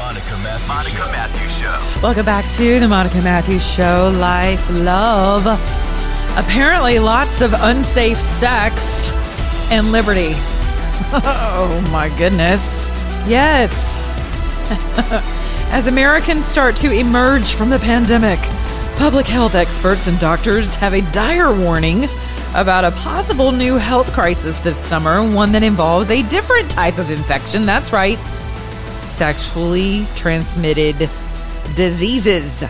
[0.00, 1.12] The Monica Matthews Show.
[1.12, 2.00] Matthews Show.
[2.02, 4.10] Welcome back to the Monica Matthews Show.
[4.18, 5.44] Life, love.
[6.38, 9.10] Apparently, lots of unsafe sex
[9.70, 10.32] and liberty.
[11.12, 12.86] Oh my goodness.
[13.28, 14.04] Yes.
[15.70, 18.38] As Americans start to emerge from the pandemic,
[18.96, 22.04] public health experts and doctors have a dire warning
[22.54, 27.10] about a possible new health crisis this summer, one that involves a different type of
[27.10, 27.66] infection.
[27.66, 28.18] That's right,
[29.20, 30.96] sexually transmitted
[31.76, 32.64] diseases.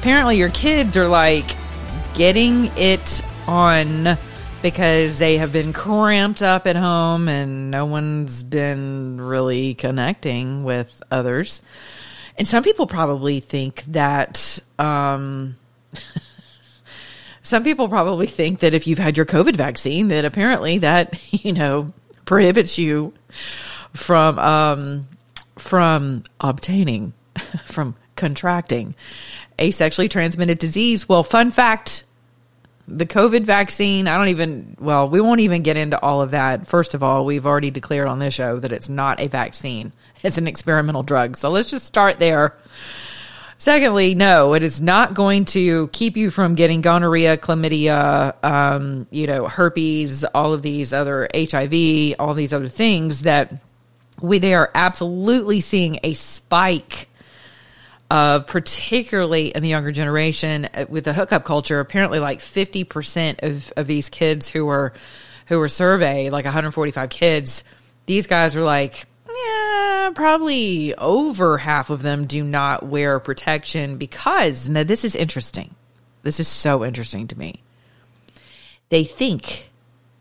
[0.00, 1.46] Apparently, your kids are like
[2.12, 4.18] getting it on
[4.60, 11.02] because they have been cramped up at home and no one's been really connecting with
[11.10, 11.62] others.
[12.36, 15.56] And some people probably think that, um,
[17.42, 21.54] some people probably think that if you've had your COVID vaccine, that apparently that, you
[21.54, 21.94] know,
[22.26, 23.14] prohibits you
[23.94, 25.08] from, um,
[25.62, 27.14] from obtaining,
[27.64, 28.94] from contracting
[29.58, 31.08] a sexually transmitted disease.
[31.08, 32.04] Well, fun fact
[32.88, 36.66] the COVID vaccine, I don't even, well, we won't even get into all of that.
[36.66, 40.38] First of all, we've already declared on this show that it's not a vaccine, it's
[40.38, 41.36] an experimental drug.
[41.36, 42.52] So let's just start there.
[43.58, 49.28] Secondly, no, it is not going to keep you from getting gonorrhea, chlamydia, um, you
[49.28, 53.52] know, herpes, all of these other HIV, all these other things that
[54.22, 57.08] we they are absolutely seeing a spike
[58.10, 63.72] of particularly in the younger generation uh, with the hookup culture apparently like 50% of,
[63.76, 64.92] of these kids who were
[65.46, 67.64] who were surveyed like 145 kids
[68.06, 74.68] these guys are like yeah probably over half of them do not wear protection because
[74.68, 75.74] now this is interesting.
[76.22, 77.62] This is so interesting to me.
[78.88, 79.70] They think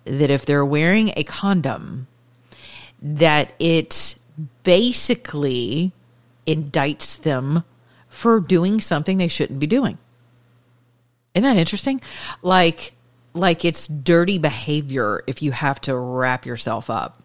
[0.06, 2.08] that if they're wearing a condom
[3.02, 4.16] that it
[4.64, 5.92] basically
[6.46, 7.64] indicts them
[8.10, 9.98] for doing something they shouldn't be doing.
[11.34, 12.02] Isn't that interesting?
[12.42, 12.94] Like
[13.34, 17.21] like it's dirty behavior if you have to wrap yourself up.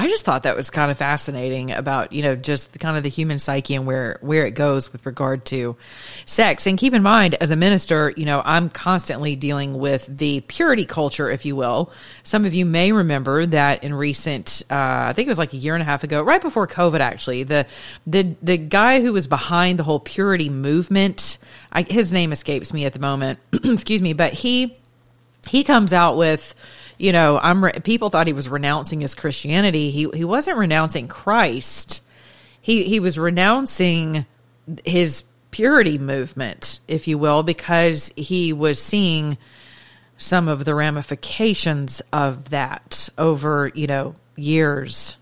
[0.00, 3.02] I just thought that was kind of fascinating about, you know, just the, kind of
[3.02, 5.76] the human psyche and where where it goes with regard to
[6.24, 6.66] sex.
[6.66, 10.86] And keep in mind as a minister, you know, I'm constantly dealing with the purity
[10.86, 11.92] culture, if you will.
[12.22, 15.58] Some of you may remember that in recent uh, I think it was like a
[15.58, 17.66] year and a half ago, right before COVID actually, the
[18.06, 21.36] the the guy who was behind the whole purity movement,
[21.70, 23.38] I, his name escapes me at the moment.
[23.52, 24.78] Excuse me, but he
[25.46, 26.54] he comes out with
[27.00, 29.90] you know i'm re- people thought he was renouncing his christianity.
[29.90, 32.02] He he wasn't renouncing christ.
[32.60, 34.26] He he was renouncing
[34.84, 39.38] his purity movement if you will because he was seeing
[40.18, 45.16] some of the ramifications of that over you know years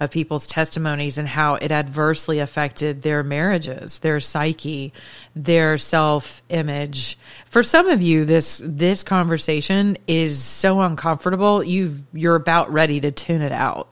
[0.00, 4.94] of people's testimonies and how it adversely affected their marriages, their psyche,
[5.36, 7.18] their self-image.
[7.46, 13.10] For some of you this this conversation is so uncomfortable, you you're about ready to
[13.10, 13.88] tune it out.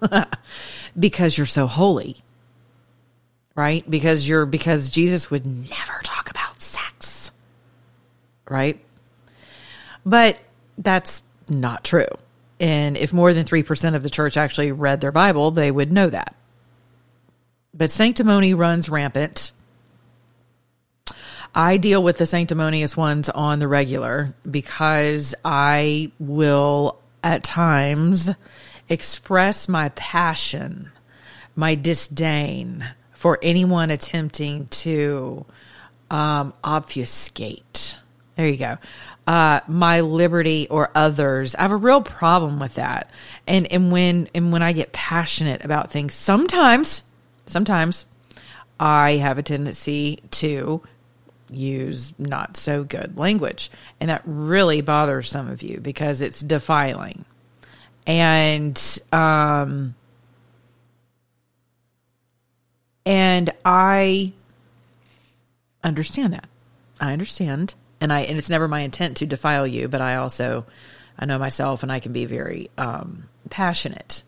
[0.98, 2.16] because you're so holy.
[3.54, 3.88] Right?
[3.88, 7.30] Because you're because Jesus would never talk about sex.
[8.48, 8.82] Right?
[10.06, 10.38] But
[10.78, 12.08] that's not true.
[12.60, 16.08] And if more than 3% of the church actually read their Bible, they would know
[16.08, 16.34] that.
[17.72, 19.50] But sanctimony runs rampant.
[21.54, 28.30] I deal with the sanctimonious ones on the regular because I will at times
[28.88, 30.90] express my passion,
[31.54, 35.46] my disdain for anyone attempting to
[36.10, 37.96] um, obfuscate.
[38.36, 38.78] There you go.
[39.26, 41.54] Uh, my liberty or others.
[41.54, 43.10] I have a real problem with that.
[43.46, 47.02] And and when and when I get passionate about things, sometimes,
[47.46, 48.04] sometimes
[48.78, 50.82] I have a tendency to
[51.50, 57.24] use not so good language, and that really bothers some of you because it's defiling.
[58.06, 58.78] And
[59.10, 59.94] um,
[63.06, 64.32] and I
[65.82, 66.48] understand that.
[67.00, 67.74] I understand
[68.04, 70.66] and I and it's never my intent to defile you, but I also
[71.18, 74.22] I know myself and I can be very um, passionate.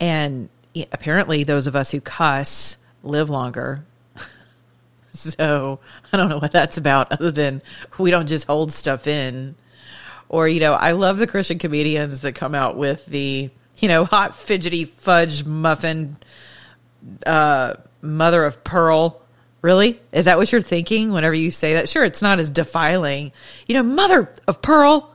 [0.00, 0.48] And
[0.90, 3.84] apparently, those of us who cuss live longer.
[5.14, 5.78] So
[6.10, 7.60] I don't know what that's about other than
[7.98, 9.56] we don't just hold stuff in.
[10.30, 14.06] Or, you know, I love the Christian comedians that come out with the, you know,
[14.06, 16.16] hot fidgety fudge muffin,
[17.26, 19.21] uh, mother of pearl.
[19.62, 20.00] Really?
[20.10, 21.88] Is that what you're thinking whenever you say that?
[21.88, 23.32] Sure, it's not as defiling.
[23.66, 25.14] You know, mother of pearl.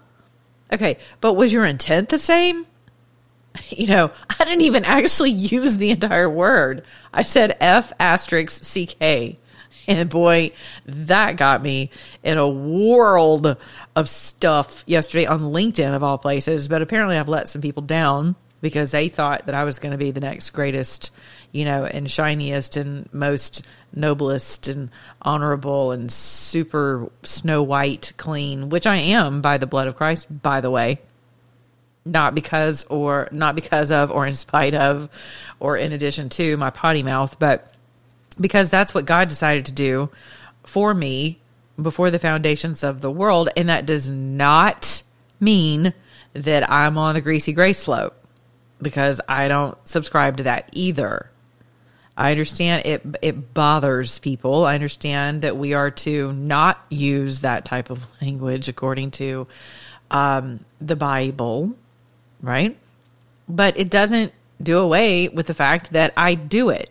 [0.73, 2.65] Okay, but was your intent the same?
[3.69, 6.83] You know, I didn't even actually use the entire word.
[7.11, 9.37] I said F asterisk CK.
[9.87, 10.51] And boy,
[10.85, 11.89] that got me
[12.21, 13.57] in a world
[13.95, 16.67] of stuff yesterday on LinkedIn of all places.
[16.67, 19.97] But apparently, I've let some people down because they thought that I was going to
[19.97, 21.11] be the next greatest,
[21.51, 24.89] you know, and shiniest and most noblest and
[25.21, 30.61] honorable and super snow white clean, which I am by the blood of Christ, by
[30.61, 30.99] the way.
[32.05, 35.09] Not because or not because of or in spite of
[35.59, 37.73] or in addition to my potty mouth, but
[38.39, 40.09] because that's what God decided to do
[40.63, 41.39] for me
[41.81, 43.49] before the foundations of the world.
[43.57, 45.01] And that does not
[45.39, 45.93] mean
[46.33, 48.15] that I'm on the greasy gray slope
[48.81, 51.29] because I don't subscribe to that either.
[52.17, 54.65] I understand it it bothers people.
[54.65, 59.47] I understand that we are to not use that type of language according to
[60.09, 61.73] um, the Bible,
[62.41, 62.75] right?
[63.47, 66.89] But it doesn't do away with the fact that I do it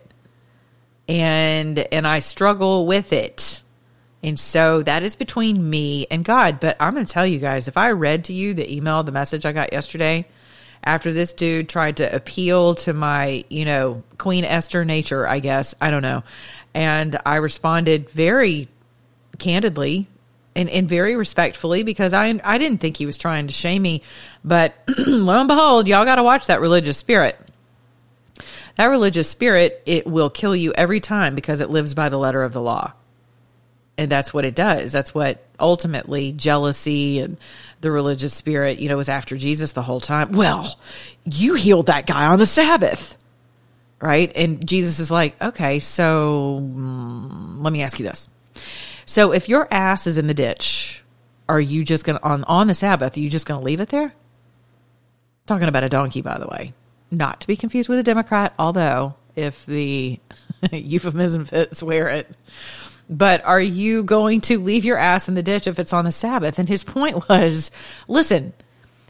[1.09, 3.61] and and I struggle with it.
[4.23, 6.59] And so that is between me and God.
[6.59, 9.11] But I'm going to tell you guys, if I read to you the email, the
[9.11, 10.25] message I got yesterday,
[10.87, 15.75] after this dude tried to appeal to my, you know, Queen Esther nature, I guess,
[15.79, 16.23] I don't know.
[16.73, 18.67] And I responded very
[19.37, 20.07] candidly
[20.55, 24.01] and, and very respectfully because I I didn't think he was trying to shame me.
[24.43, 27.37] But lo and behold, y'all got to watch that religious spirit
[28.77, 32.43] that religious spirit, it will kill you every time because it lives by the letter
[32.43, 32.93] of the law.
[33.97, 34.91] And that's what it does.
[34.91, 37.37] That's what ultimately jealousy and
[37.81, 40.31] the religious spirit, you know, was after Jesus the whole time.
[40.31, 40.79] Well,
[41.25, 43.17] you healed that guy on the Sabbath.
[43.99, 44.31] Right?
[44.35, 48.29] And Jesus is like, okay, so mm, let me ask you this.
[49.07, 51.03] So if your ass is in the ditch,
[51.49, 53.79] are you just going to, on, on the Sabbath, are you just going to leave
[53.79, 54.13] it there?
[55.47, 56.73] Talking about a donkey, by the way
[57.11, 60.19] not to be confused with a Democrat, although if the
[60.71, 62.29] euphemism fits, wear it.
[63.09, 66.11] But are you going to leave your ass in the ditch if it's on the
[66.11, 66.59] Sabbath?
[66.59, 67.71] And his point was
[68.07, 68.53] listen,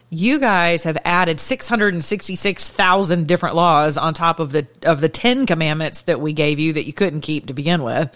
[0.10, 6.04] you guys have added 666,000 different laws on top of the of the 10 commandments
[6.04, 8.10] that we gave you that you couldn't keep to begin with.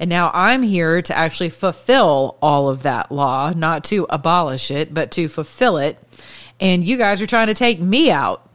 [0.00, 4.92] And now I'm here to actually fulfill all of that law, not to abolish it,
[4.92, 5.98] but to fulfill it.
[6.58, 8.45] And you guys are trying to take me out.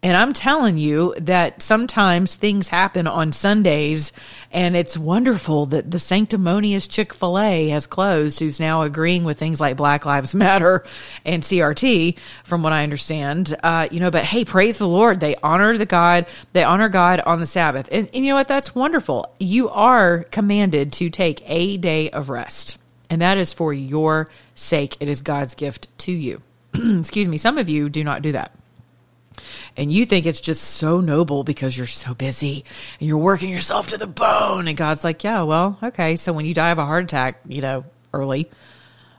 [0.00, 4.12] And I'm telling you that sometimes things happen on Sundays,
[4.52, 9.40] and it's wonderful that the sanctimonious Chick fil A has closed, who's now agreeing with
[9.40, 10.84] things like Black Lives Matter
[11.24, 13.56] and CRT, from what I understand.
[13.60, 15.18] Uh, you know, but hey, praise the Lord.
[15.18, 17.88] They honor the God, they honor God on the Sabbath.
[17.90, 18.46] And, and you know what?
[18.46, 19.34] That's wonderful.
[19.40, 22.78] You are commanded to take a day of rest,
[23.10, 24.96] and that is for your sake.
[25.00, 26.40] It is God's gift to you.
[26.74, 27.36] Excuse me.
[27.36, 28.52] Some of you do not do that
[29.78, 32.64] and you think it's just so noble because you're so busy
[32.98, 34.66] and you're working yourself to the bone.
[34.66, 36.16] And God's like, yeah, well, okay.
[36.16, 38.48] So when you die of a heart attack, you know, early,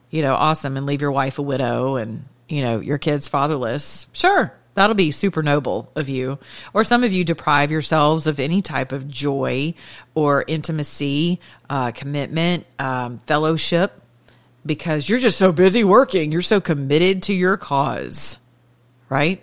[0.10, 4.08] you know, awesome, and leave your wife a widow and, you know, your kids fatherless,
[4.12, 6.38] sure, that'll be super noble of you.
[6.74, 9.76] Or some of you deprive yourselves of any type of joy
[10.14, 11.40] or intimacy,
[11.70, 13.96] uh, commitment, um, fellowship
[14.66, 16.34] because you're just so busy working.
[16.34, 18.40] You're so committed to your cause,
[19.08, 19.42] right?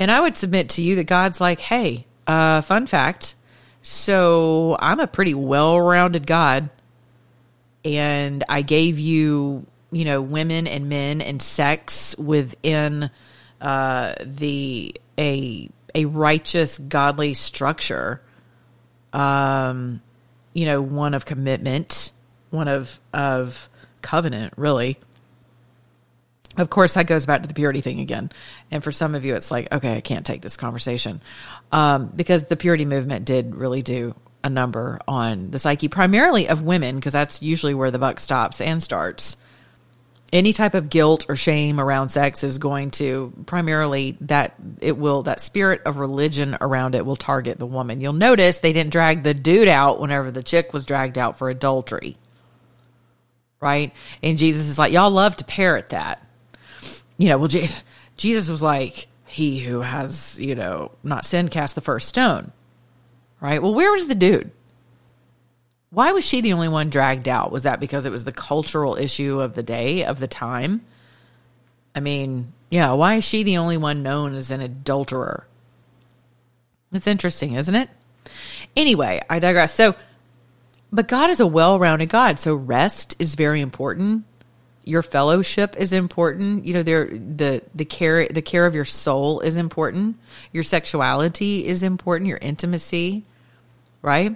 [0.00, 3.34] And I would submit to you that God's like, hey, uh, fun fact.
[3.82, 6.70] So I'm a pretty well rounded God.
[7.84, 13.10] And I gave you, you know, women and men and sex within
[13.60, 18.22] uh, the a a righteous, godly structure.
[19.12, 20.00] Um,
[20.54, 22.10] you know, one of commitment,
[22.48, 23.68] one of of
[24.00, 24.98] covenant, really
[26.56, 28.30] of course, that goes back to the purity thing again.
[28.70, 31.22] And for some of you, it's like, okay, I can't take this conversation.
[31.70, 36.62] Um, because the purity movement did really do a number on the psyche, primarily of
[36.62, 39.36] women, because that's usually where the buck stops and starts.
[40.32, 45.24] Any type of guilt or shame around sex is going to primarily that it will,
[45.24, 48.00] that spirit of religion around it will target the woman.
[48.00, 51.50] You'll notice they didn't drag the dude out whenever the chick was dragged out for
[51.50, 52.16] adultery.
[53.60, 53.92] Right?
[54.22, 56.26] And Jesus is like, y'all love to parrot that
[57.20, 57.48] you know, well,
[58.16, 62.50] Jesus was like, he who has, you know, not sinned cast the first stone.
[63.40, 63.62] Right?
[63.62, 64.50] Well, where was the dude?
[65.90, 67.50] why was she the only one dragged out?
[67.50, 70.82] Was that because it was the cultural issue of the day, of the time?
[71.94, 75.46] I mean, yeah, why is she the only one known as an adulterer?
[76.92, 77.90] It's interesting, isn't it?
[78.76, 79.74] Anyway, I digress.
[79.74, 79.96] So,
[80.92, 82.38] but God is a well rounded God.
[82.38, 84.24] So, rest is very important.
[84.90, 86.66] Your fellowship is important.
[86.66, 90.16] You know, there the the care the care of your soul is important.
[90.52, 92.26] Your sexuality is important.
[92.26, 93.24] Your intimacy,
[94.02, 94.34] right?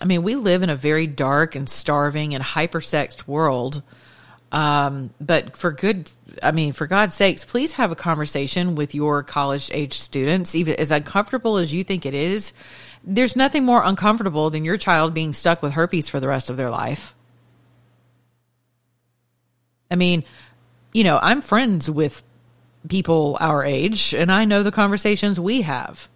[0.00, 3.82] I mean, we live in a very dark and starving and hypersexed world.
[4.52, 6.08] Um, but for good,
[6.40, 10.76] I mean, for God's sakes, please have a conversation with your college age students, even
[10.76, 12.52] as uncomfortable as you think it is.
[13.02, 16.56] There's nothing more uncomfortable than your child being stuck with herpes for the rest of
[16.56, 17.14] their life.
[19.90, 20.24] I mean,
[20.92, 22.22] you know, I'm friends with
[22.88, 26.08] people our age, and I know the conversations we have.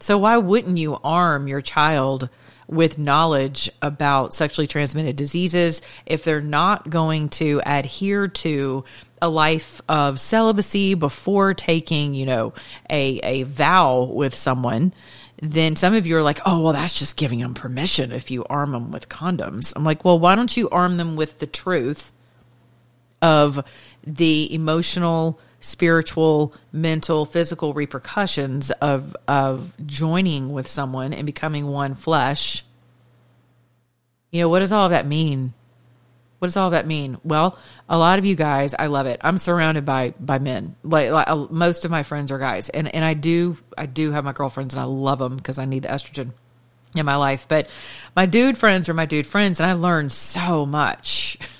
[0.00, 2.28] So why wouldn't you arm your child
[2.68, 8.84] with knowledge about sexually transmitted diseases if they're not going to adhere to
[9.22, 12.52] a life of celibacy before taking, you know,
[12.90, 14.92] a a vow with someone?
[15.40, 18.44] Then some of you are like, oh, well, that's just giving them permission if you
[18.46, 19.74] arm them with condoms.
[19.76, 22.12] I'm like, well, why don't you arm them with the truth
[23.26, 23.64] of
[24.06, 32.64] the emotional, spiritual, mental, physical repercussions of of joining with someone and becoming one flesh.
[34.30, 35.54] You know, what does all of that mean?
[36.38, 37.18] What does all that mean?
[37.24, 39.20] Well, a lot of you guys, I love it.
[39.22, 40.76] I'm surrounded by by men.
[40.84, 44.12] Like, like uh, most of my friends are guys, and and I do I do
[44.12, 46.30] have my girlfriends, and I love them because I need the estrogen
[46.94, 47.46] in my life.
[47.48, 47.68] But
[48.14, 51.38] my dude friends are my dude friends, and I learned so much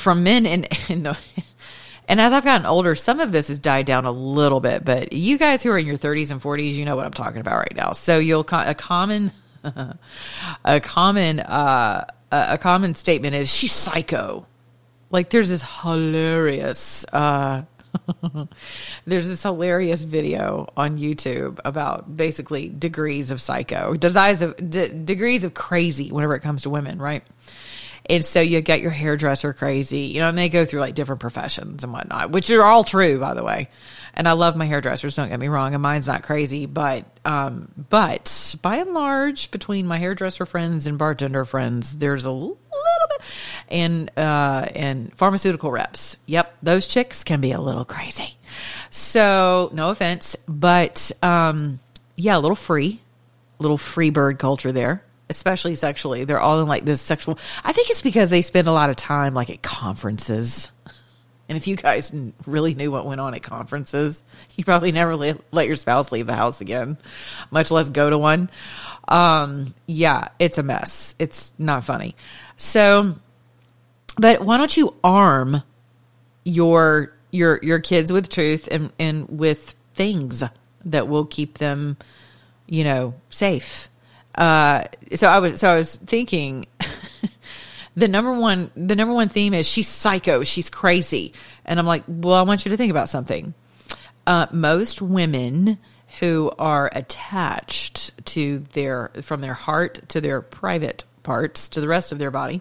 [0.00, 1.16] from men and in the
[2.08, 5.12] and as I've gotten older, some of this has died down a little bit, but
[5.12, 7.58] you guys who are in your 30s and 40s, you know what I'm talking about
[7.58, 7.92] right now.
[7.92, 9.30] So you'll a common
[10.64, 14.46] a common uh a common statement is she's psycho.
[15.10, 17.62] Like there's this hilarious uh
[19.06, 24.56] there's this hilarious video on YouTube about basically degrees of psycho, degrees of
[25.04, 27.22] degrees of crazy whenever it comes to women, right?
[28.10, 31.20] And so you get your hairdresser crazy, you know, and they go through like different
[31.20, 33.68] professions and whatnot, which are all true, by the way.
[34.14, 37.70] And I love my hairdressers, don't get me wrong, and mine's not crazy, but um,
[37.88, 42.58] but by and large, between my hairdresser friends and bartender friends, there's a little
[43.08, 43.20] bit
[43.68, 46.16] and uh and pharmaceutical reps.
[46.26, 48.36] Yep, those chicks can be a little crazy.
[48.90, 51.78] So no offense, but um
[52.16, 53.00] yeah, a little free,
[53.60, 56.24] little free bird culture there especially sexually.
[56.24, 57.38] They're all in like this sexual.
[57.64, 60.70] I think it's because they spend a lot of time like at conferences.
[61.48, 62.12] And if you guys
[62.46, 64.22] really knew what went on at conferences,
[64.56, 66.98] you probably never let, your spouse leave the house again,
[67.50, 68.50] much less go to one.
[69.08, 71.16] Um, yeah, it's a mess.
[71.18, 72.14] It's not funny.
[72.56, 73.16] So,
[74.16, 75.62] but why don't you arm
[76.44, 80.44] your your your kids with truth and and with things
[80.84, 81.96] that will keep them,
[82.66, 83.89] you know, safe
[84.34, 84.84] uh,
[85.14, 86.66] so I was so I was thinking
[87.96, 91.32] the number one the number one theme is she's psycho, she's crazy.
[91.64, 93.54] And I'm like, well, I want you to think about something.
[94.26, 95.78] Uh, most women
[96.18, 102.12] who are attached to their from their heart to their private parts to the rest
[102.12, 102.60] of their body,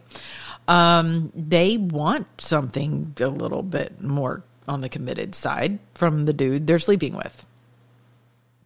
[0.68, 6.68] um, they want something a little bit more on the committed side from the dude
[6.68, 7.46] they're sleeping with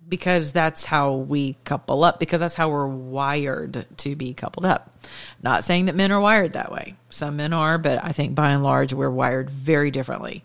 [0.08, 4.96] because that's how we couple up because that's how we're wired to be coupled up.
[5.42, 6.96] Not saying that men are wired that way.
[7.10, 10.44] Some men are, but I think by and large we're wired very differently.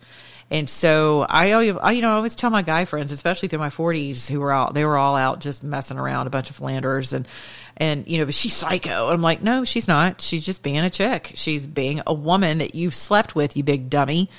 [0.51, 3.69] And so I, I you know, I always tell my guy friends, especially through my
[3.69, 7.13] 40s, who were out, they were all out just messing around, a bunch of philanderers,
[7.13, 7.29] and
[7.77, 9.09] and you know, but she's psycho.
[9.09, 10.23] I'm like, no, she's not.
[10.23, 11.33] She's just being a chick.
[11.35, 14.31] She's being a woman that you've slept with, you big dummy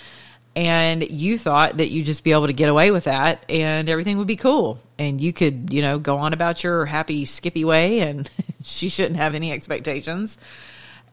[0.60, 4.18] and you thought that you'd just be able to get away with that and everything
[4.18, 4.78] would be cool.
[4.98, 8.30] And you could you know go on about your happy skippy way and
[8.64, 10.38] she shouldn't have any expectations.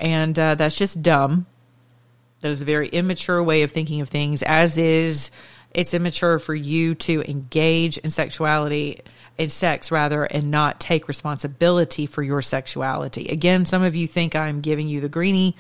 [0.01, 1.47] And uh, that's just dumb.
[2.41, 5.31] That is a very immature way of thinking of things as is
[5.73, 9.01] it's immature for you to engage in sexuality
[9.39, 13.29] in sex rather and not take responsibility for your sexuality.
[13.29, 15.55] Again some of you think i'm giving you the greenie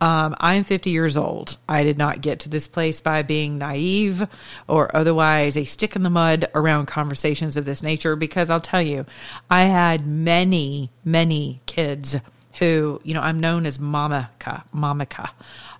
[0.00, 1.56] um, I'm 50 years old.
[1.68, 4.26] I did not get to this place by being naive
[4.66, 8.82] or otherwise a stick in the mud around conversations of this nature because I'll tell
[8.82, 9.06] you,
[9.50, 12.16] I had many, many kids
[12.58, 15.30] who, you know, I'm known as Mamika, Mamika.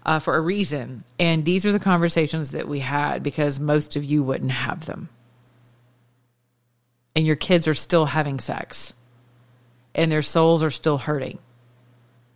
[0.06, 1.02] Uh, for a reason.
[1.18, 5.08] And these are the conversations that we had because most of you wouldn't have them.
[7.16, 8.92] And your kids are still having sex,
[9.94, 11.38] and their souls are still hurting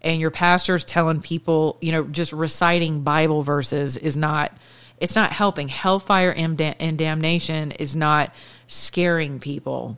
[0.03, 4.53] and your pastor's telling people, you know, just reciting Bible verses is not
[5.01, 5.69] it's not helping.
[5.69, 8.35] Hellfire and, damnation is not
[8.67, 9.97] scaring people.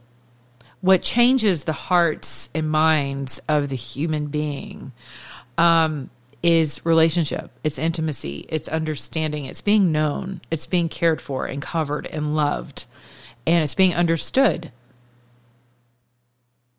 [0.82, 4.92] What changes the hearts and minds of the human being
[5.58, 6.10] um,
[6.42, 12.06] is relationship, it's intimacy, it's understanding, it's being known, it's being cared for and covered
[12.06, 12.86] and loved,
[13.46, 14.72] and it's being understood.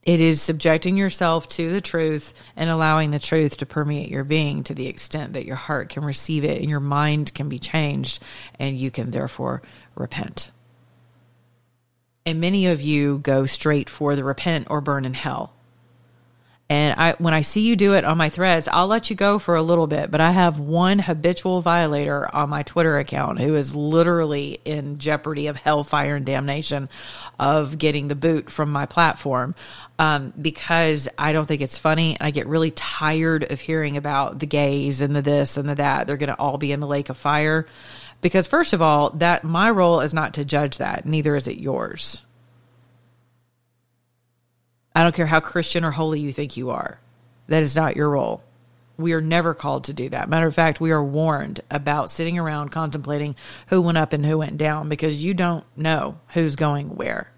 [0.04, 4.64] It is subjecting yourself to the truth and allowing the truth to permeate your being
[4.64, 8.22] to the extent that your heart can receive it and your mind can be changed,
[8.58, 9.62] and you can therefore
[9.96, 10.50] repent.
[12.26, 15.54] And many of you go straight for the repent or burn in hell.
[16.72, 19.40] And I, when I see you do it on my threads, I'll let you go
[19.40, 20.10] for a little bit.
[20.10, 25.48] But I have one habitual violator on my Twitter account who is literally in jeopardy
[25.48, 26.88] of hellfire and damnation
[27.38, 29.54] of getting the boot from my platform
[30.00, 32.16] um, because I don't think it's funny.
[32.22, 36.08] I get really tired of hearing about the gays and the this and the that.
[36.08, 37.68] They're going to all be in the lake of fire.
[38.22, 41.06] Because first of all, that my role is not to judge that.
[41.06, 42.22] Neither is it yours.
[44.96, 47.00] I don't care how Christian or holy you think you are.
[47.48, 48.44] That is not your role.
[48.98, 50.30] We are never called to do that.
[50.30, 53.36] Matter of fact, we are warned about sitting around contemplating
[53.68, 57.32] who went up and who went down because you don't know who's going where.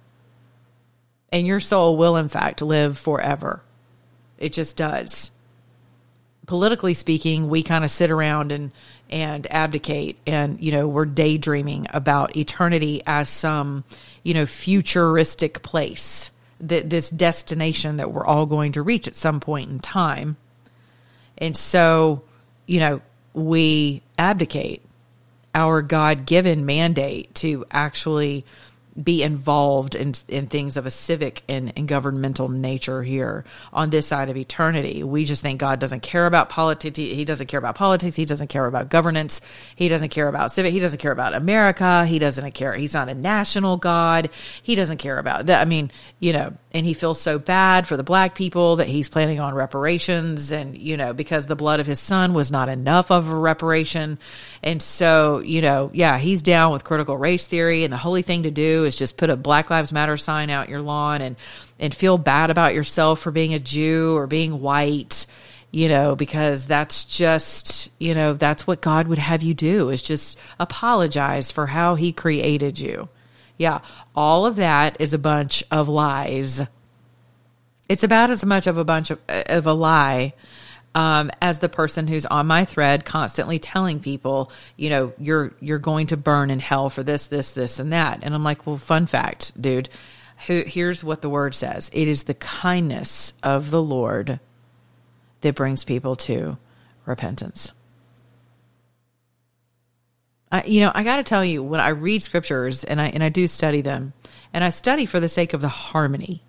[1.31, 3.63] And your soul will, in fact, live forever.
[4.37, 5.31] It just does.
[6.45, 8.71] Politically speaking, we kind of sit around and
[9.09, 13.83] and abdicate and you know we're daydreaming about eternity as some
[14.23, 16.31] you know futuristic place
[16.67, 20.37] that this destination that we're all going to reach at some point in time.
[21.37, 22.23] And so,
[22.65, 23.01] you know,
[23.33, 24.81] we abdicate
[25.55, 28.45] our God given mandate to actually
[29.01, 34.05] be involved in, in things of a civic and, and, governmental nature here on this
[34.05, 35.03] side of eternity.
[35.03, 36.97] We just think God doesn't care about politics.
[36.97, 38.15] He doesn't care about politics.
[38.15, 39.41] He doesn't care about governance.
[39.75, 40.73] He doesn't care about civic.
[40.73, 42.05] He doesn't care about America.
[42.05, 42.73] He doesn't care.
[42.73, 44.29] He's not a national God.
[44.61, 45.59] He doesn't care about that.
[45.61, 49.07] I mean, you know, and he feels so bad for the black people that he's
[49.07, 53.11] planning on reparations and, you know, because the blood of his son was not enough
[53.11, 54.17] of a reparation.
[54.63, 58.43] And so, you know, yeah, he's down with critical race theory and the holy thing
[58.43, 61.35] to do is just put a Black Lives Matter sign out your lawn and
[61.79, 65.25] and feel bad about yourself for being a Jew or being white,
[65.71, 70.01] you know, because that's just, you know, that's what God would have you do is
[70.01, 73.09] just apologize for how he created you.
[73.57, 73.79] Yeah,
[74.15, 76.61] all of that is a bunch of lies.
[77.87, 80.33] It's about as much of a bunch of, of a lie
[80.95, 85.79] um, as the person who's on my thread constantly telling people, you know, you're you're
[85.79, 88.19] going to burn in hell for this, this, this, and that.
[88.23, 89.89] And I'm like, well, fun fact, dude.
[90.37, 94.39] here's what the word says: It is the kindness of the Lord
[95.41, 96.57] that brings people to
[97.05, 97.71] repentance.
[100.53, 103.23] I, you know, I got to tell you, when I read scriptures and I and
[103.23, 104.13] I do study them,
[104.53, 106.41] and I study for the sake of the harmony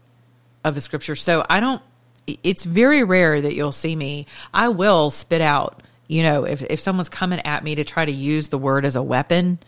[0.63, 1.17] of the scripture.
[1.17, 1.83] So I don't
[2.27, 4.27] it's very rare that you'll see me.
[4.53, 8.13] I will spit out, you know, if, if someone's coming at me to try to
[8.13, 9.59] use the word as a weapon,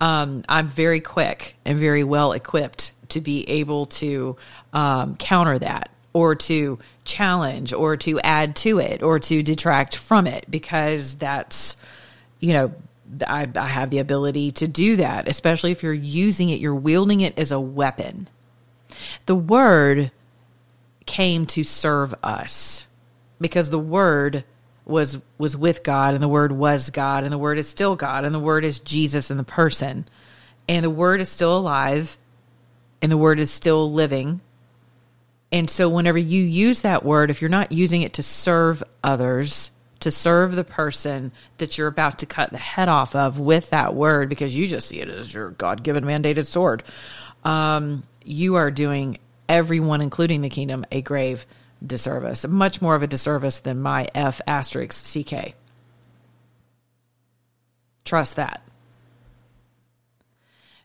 [0.00, 4.36] um, I'm very quick and very well equipped to be able to
[4.72, 10.26] um, counter that or to challenge or to add to it or to detract from
[10.26, 11.76] it because that's,
[12.40, 12.74] you know,
[13.26, 17.20] I, I have the ability to do that, especially if you're using it, you're wielding
[17.20, 18.28] it as a weapon.
[19.26, 20.10] The word
[21.06, 22.86] came to serve us
[23.40, 24.44] because the word
[24.84, 28.24] was was with God and the word was God and the word is still God
[28.24, 30.06] and the word is Jesus in the person
[30.68, 32.16] and the word is still alive
[33.02, 34.40] and the word is still living
[35.52, 39.70] and so whenever you use that word if you're not using it to serve others
[40.00, 43.94] to serve the person that you're about to cut the head off of with that
[43.94, 46.82] word because you just see it as your god-given mandated sword
[47.44, 51.46] um, you are doing everyone, including the kingdom, a grave
[51.84, 55.54] disservice, much more of a disservice than my F asterisk CK.
[58.04, 58.62] Trust that.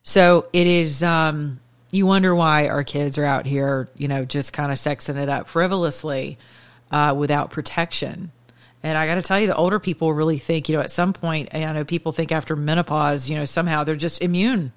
[0.04, 1.60] So it is, um,
[1.91, 5.30] you wonder why our kids are out here, you know, just kind of sexing it
[5.30, 6.38] up frivolously
[6.91, 8.32] uh, without protection.
[8.86, 11.12] And I got to tell you, the older people really think, you know, at some
[11.12, 14.74] point, I know people think after menopause, you know, somehow they're just immune.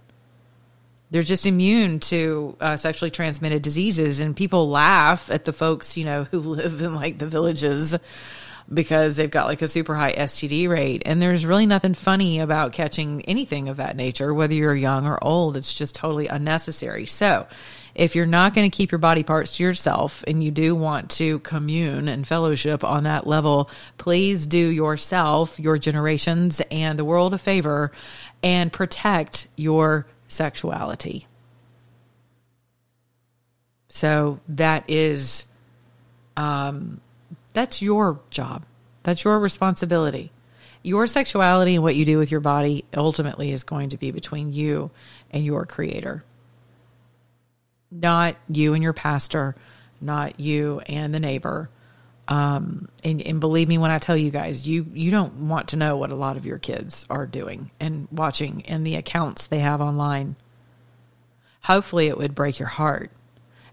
[1.10, 4.20] They're just immune to uh, sexually transmitted diseases.
[4.20, 7.94] And people laugh at the folks you know who live in like the villages
[8.72, 12.72] because they've got like a super high std rate and there's really nothing funny about
[12.72, 17.46] catching anything of that nature whether you're young or old it's just totally unnecessary so
[17.98, 21.10] if you're not going to keep your body parts to yourself and you do want
[21.10, 27.34] to commune and fellowship on that level, please do yourself, your generations, and the world
[27.34, 27.90] a favor
[28.40, 31.26] and protect your sexuality.
[33.88, 35.46] So that is,
[36.36, 37.00] um,
[37.58, 38.64] that's your job.
[39.02, 40.30] That's your responsibility.
[40.84, 44.52] Your sexuality and what you do with your body ultimately is going to be between
[44.52, 44.92] you
[45.32, 46.22] and your creator.
[47.90, 49.56] Not you and your pastor,
[50.00, 51.68] not you and the neighbor.
[52.28, 55.76] Um, and, and believe me when I tell you guys, you you don't want to
[55.76, 59.58] know what a lot of your kids are doing and watching and the accounts they
[59.58, 60.36] have online.
[61.62, 63.10] Hopefully, it would break your heart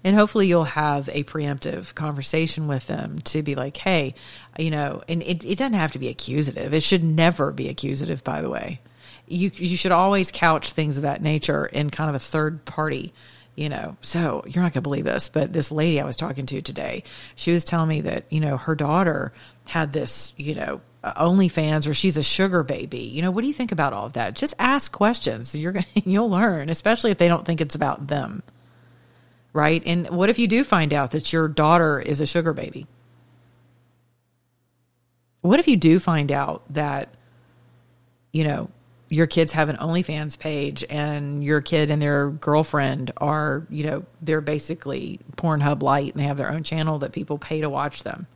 [0.05, 4.13] and hopefully you'll have a preemptive conversation with them to be like hey
[4.57, 8.23] you know and it, it doesn't have to be accusative it should never be accusative
[8.23, 8.79] by the way
[9.27, 13.13] you you should always couch things of that nature in kind of a third party
[13.55, 16.45] you know so you're not going to believe this but this lady i was talking
[16.45, 17.03] to today
[17.35, 19.33] she was telling me that you know her daughter
[19.67, 23.01] had this you know OnlyFans or she's a sugar baby.
[23.01, 24.33] You know, what do you think about all of that?
[24.33, 25.53] Just ask questions.
[25.53, 28.41] You're gonna you'll learn, especially if they don't think it's about them
[29.55, 29.81] right?
[29.85, 32.87] And what if you do find out that your daughter is a sugar baby?
[35.41, 37.13] What if you do find out that,
[38.33, 38.69] you know,
[39.07, 44.05] your kids have an OnlyFans page and your kid and their girlfriend are, you know,
[44.21, 48.03] they're basically Pornhub light and they have their own channel that people pay to watch
[48.03, 48.27] them?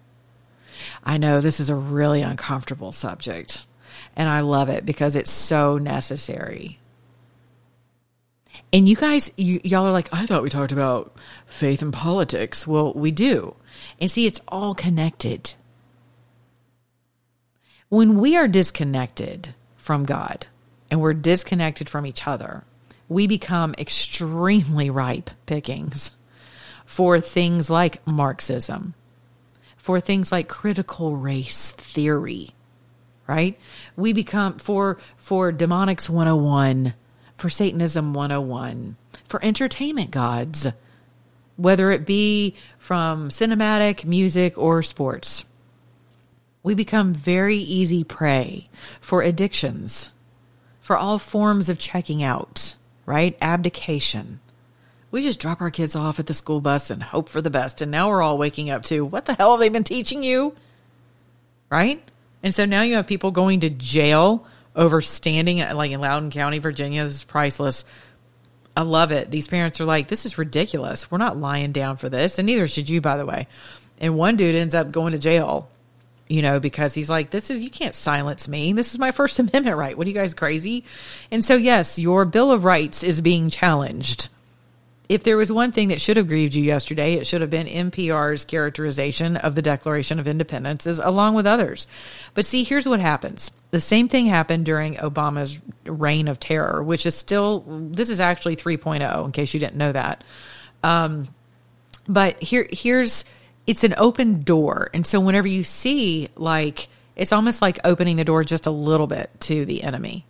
[1.03, 3.65] I know this is a really uncomfortable subject
[4.15, 6.79] and I love it because it's so necessary.
[8.72, 11.13] And you guys, you, y'all are like, I thought we talked about
[11.48, 12.67] faith and politics.
[12.67, 13.56] Well, we do.
[14.00, 15.54] And see, it's all connected.
[17.89, 20.45] When we are disconnected from God
[20.91, 22.63] and we're disconnected from each other,
[23.08, 26.13] we become extremely ripe pickings
[26.86, 28.93] for things like Marxism,
[29.78, 32.52] for things like critical race theory,
[33.28, 33.58] right?
[33.95, 36.93] We become for for demonics 101
[37.39, 38.95] for Satanism 101,
[39.28, 40.67] for entertainment gods,
[41.56, 45.45] whether it be from cinematic, music, or sports.
[46.63, 48.69] We become very easy prey
[49.02, 50.12] for addictions,
[50.82, 52.75] for all forms of checking out,
[53.06, 53.38] right?
[53.41, 54.39] Abdication.
[55.12, 57.82] We just drop our kids off at the school bus and hope for the best.
[57.82, 60.56] And now we're all waking up to what the hell have they been teaching you?
[61.69, 62.04] Right?
[62.43, 64.45] And so now you have people going to jail
[64.80, 67.04] over standing like in Loudoun County, Virginia.
[67.04, 67.86] This is priceless.
[68.76, 69.30] I love it.
[69.30, 71.12] These parents are like, this is ridiculous.
[71.12, 72.39] We're not lying down for this.
[72.39, 73.48] And neither should you, by the way.
[74.00, 75.70] And one dude ends up going to jail,
[76.30, 78.72] you know, because he's like, this is, you can't silence me.
[78.72, 79.98] This is my First Amendment right.
[79.98, 80.86] What are you guys crazy?
[81.30, 84.30] And so, yes, your Bill of Rights is being challenged
[85.10, 87.65] if there was one thing that should have grieved you yesterday, it should have been
[87.65, 91.88] NPR's characterization of the Declaration of Independence, as, along with others.
[92.36, 93.52] But see, here's what happens.
[93.72, 98.56] The same thing happened during Obama's reign of terror, which is still, this is actually
[98.56, 100.24] 3.0, in case you didn't know that.
[100.84, 101.28] Um,
[102.08, 103.26] but here, here's,
[103.65, 104.91] it's an open door.
[104.93, 109.08] And so whenever you see, like, it's almost like opening the door just a little
[109.08, 110.28] bit to the enemy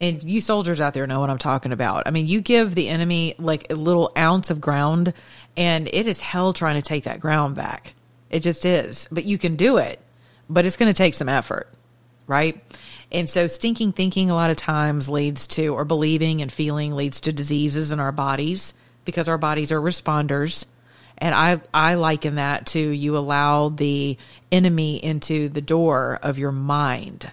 [0.00, 2.04] and you soldiers out there know what I'm talking about.
[2.06, 5.14] I mean, you give the enemy like a little ounce of ground,
[5.56, 7.94] and it is hell trying to take that ground back.
[8.30, 9.08] It just is.
[9.10, 10.00] But you can do it,
[10.50, 11.68] but it's going to take some effort,
[12.26, 12.60] right?
[13.12, 17.20] And so, stinking thinking a lot of times leads to, or believing and feeling leads
[17.22, 20.64] to diseases in our bodies because our bodies are responders.
[21.16, 24.18] And I, I liken that to you allow the
[24.50, 27.30] enemy into the door of your mind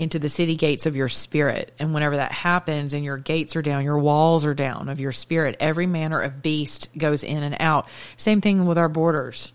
[0.00, 1.74] into the city gates of your spirit.
[1.78, 5.12] And whenever that happens and your gates are down, your walls are down of your
[5.12, 7.86] spirit, every manner of beast goes in and out.
[8.16, 9.52] Same thing with our borders.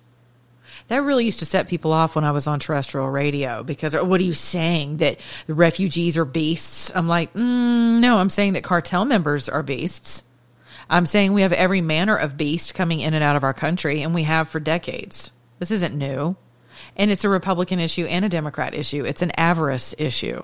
[0.88, 4.22] That really used to set people off when I was on terrestrial radio because what
[4.22, 6.96] are you saying that the refugees are beasts?
[6.96, 10.24] I'm like, mm, no, I'm saying that cartel members are beasts.
[10.88, 14.04] I'm saying we have every manner of beast coming in and out of our country,
[14.04, 15.32] and we have for decades.
[15.58, 16.36] This isn't new.
[16.96, 19.04] And it's a Republican issue and a Democrat issue.
[19.04, 20.42] It's an avarice issue.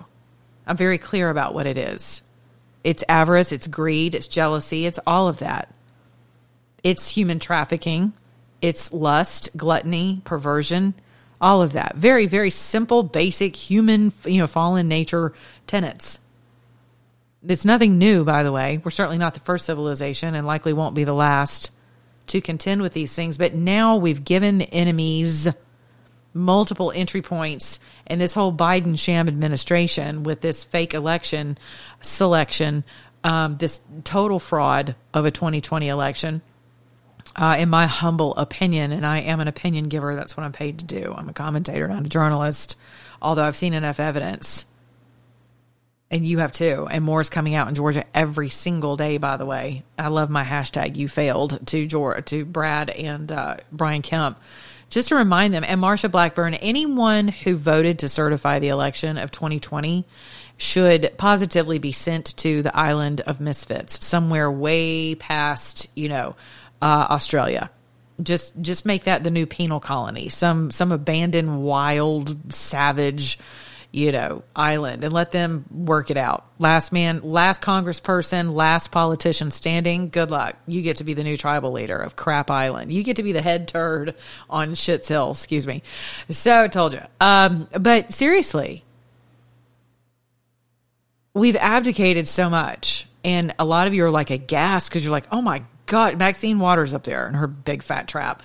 [0.67, 2.21] I'm very clear about what it is.
[2.83, 5.73] It's avarice, it's greed, it's jealousy, it's all of that.
[6.83, 8.13] It's human trafficking,
[8.61, 10.95] it's lust, gluttony, perversion,
[11.39, 11.95] all of that.
[11.95, 15.33] Very, very simple, basic human, you know, fallen nature
[15.67, 16.19] tenets.
[17.47, 18.79] It's nothing new, by the way.
[18.83, 21.71] We're certainly not the first civilization and likely won't be the last
[22.27, 23.37] to contend with these things.
[23.37, 25.47] But now we've given the enemies
[26.33, 31.57] multiple entry points and this whole Biden sham administration with this fake election
[31.99, 32.83] selection
[33.23, 36.41] um, this total fraud of a 2020 election.
[37.35, 40.79] Uh, in my humble opinion, and I am an opinion giver, that's what I'm paid
[40.79, 41.13] to do.
[41.15, 42.77] I'm a commentator, not a journalist,
[43.21, 44.65] although I've seen enough evidence.
[46.09, 46.87] And you have too.
[46.91, 49.83] And more is coming out in Georgia every single day, by the way.
[49.97, 54.37] I love my hashtag you failed to Georgia, to Brad and uh, Brian Kemp.
[54.91, 59.31] Just to remind them, and Marsha Blackburn, anyone who voted to certify the election of
[59.31, 60.05] 2020
[60.57, 66.35] should positively be sent to the island of misfits, somewhere way past, you know,
[66.81, 67.71] uh, Australia.
[68.21, 73.39] Just just make that the new penal colony, some some abandoned, wild, savage,
[73.91, 76.45] you know, island, and let them work it out.
[76.59, 80.09] Last man, last Congressperson, last politician standing.
[80.09, 80.55] Good luck.
[80.65, 82.93] You get to be the new tribal leader of Crap Island.
[82.93, 84.15] You get to be the head turd
[84.49, 85.31] on Shits Hill.
[85.31, 85.83] Excuse me.
[86.29, 87.01] So I told you.
[87.19, 88.85] Um, but seriously,
[91.33, 93.07] we've abdicated so much.
[93.23, 96.59] And a lot of you are like aghast because you're like, oh my God, Maxine
[96.59, 98.41] Waters up there in her big fat trap.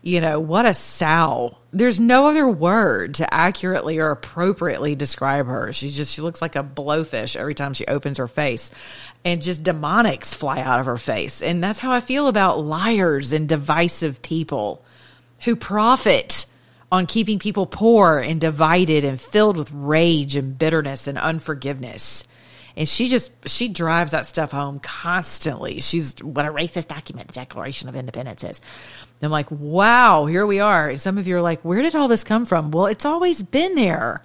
[0.00, 1.58] You know, what a sow.
[1.72, 5.72] There's no other word to accurately or appropriately describe her.
[5.72, 8.70] She just, she looks like a blowfish every time she opens her face.
[9.24, 11.42] And just demonics fly out of her face.
[11.42, 14.84] And that's how I feel about liars and divisive people
[15.40, 16.46] who profit
[16.90, 22.26] on keeping people poor and divided and filled with rage and bitterness and unforgiveness.
[22.76, 25.80] And she just she drives that stuff home constantly.
[25.80, 28.62] She's what a racist document the Declaration of Independence is.
[29.22, 30.90] I'm like, wow, here we are.
[30.90, 32.70] And some of you are like, where did all this come from?
[32.70, 34.22] Well, it's always been there.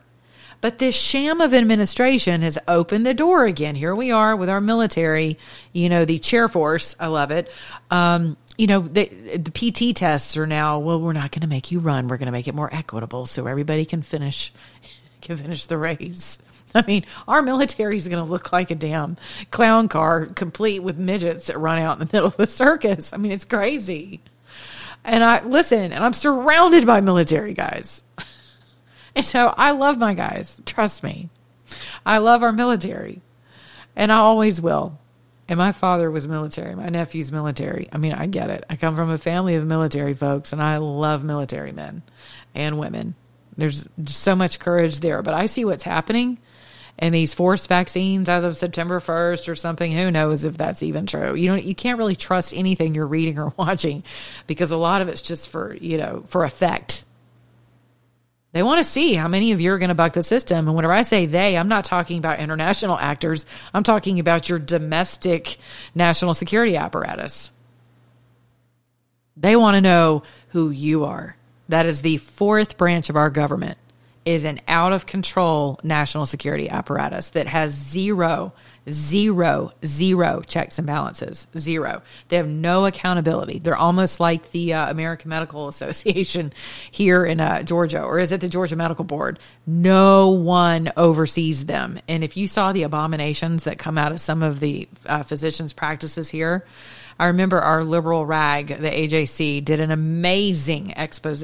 [0.62, 3.76] But this sham of administration has opened the door again.
[3.76, 5.38] Here we are with our military,
[5.74, 6.96] you know, the chair force.
[7.00, 7.52] I love it.
[7.92, 9.06] Um, you know, the,
[9.38, 12.08] the PT tests are now, well, we're not going to make you run.
[12.08, 14.54] We're going to make it more equitable so everybody can finish,
[15.22, 16.40] can finish the race.
[16.76, 19.18] I mean, our military is going to look like a damn
[19.52, 23.12] clown car complete with midgets that run out in the middle of the circus.
[23.12, 24.22] I mean, it's crazy.
[25.06, 28.04] And I listen, and I'm surrounded by military guys.
[29.16, 30.60] And so I love my guys.
[30.66, 31.30] Trust me.
[32.04, 33.22] I love our military.
[33.96, 35.00] And I always will.
[35.48, 36.74] And my father was military.
[36.74, 37.90] My nephew's military.
[37.92, 38.64] I mean, I get it.
[38.70, 42.02] I come from a family of military folks, and I love military men
[42.56, 43.14] and women.
[43.56, 45.22] There's so much courage there.
[45.22, 46.40] But I see what's happening
[47.00, 49.92] and these forced vaccines as of September 1st or something.
[49.92, 51.36] Who knows if that's even true?
[51.36, 54.04] You know, you can't really trust anything you're reading or watching
[54.48, 57.04] because a lot of it's just for, you know, for effect.
[58.52, 60.68] They want to see how many of you are going to buck the system.
[60.68, 63.48] And whenever I say they, I'm not talking about international actors.
[63.74, 65.58] I'm talking about your domestic
[65.96, 67.50] national security apparatus.
[69.36, 71.36] They want to know who you are.
[71.70, 73.80] That is the fourth branch of our government
[74.26, 78.54] is an out of control national security apparatus that has zero,
[78.90, 81.48] zero, zero checks and balances.
[81.58, 82.02] Zero.
[82.30, 83.60] They have no accountability.
[83.60, 86.54] They're almost like the uh, American Medical Association
[86.92, 89.40] here in uh, Georgia, or is it the Georgia Medical Board?
[89.66, 92.00] No one oversees them.
[92.08, 95.74] And if you saw the abominations that come out of some of the uh, physicians'
[95.74, 96.66] practices here,
[97.20, 101.44] I remember our liberal rag, the AJC, did an amazing expose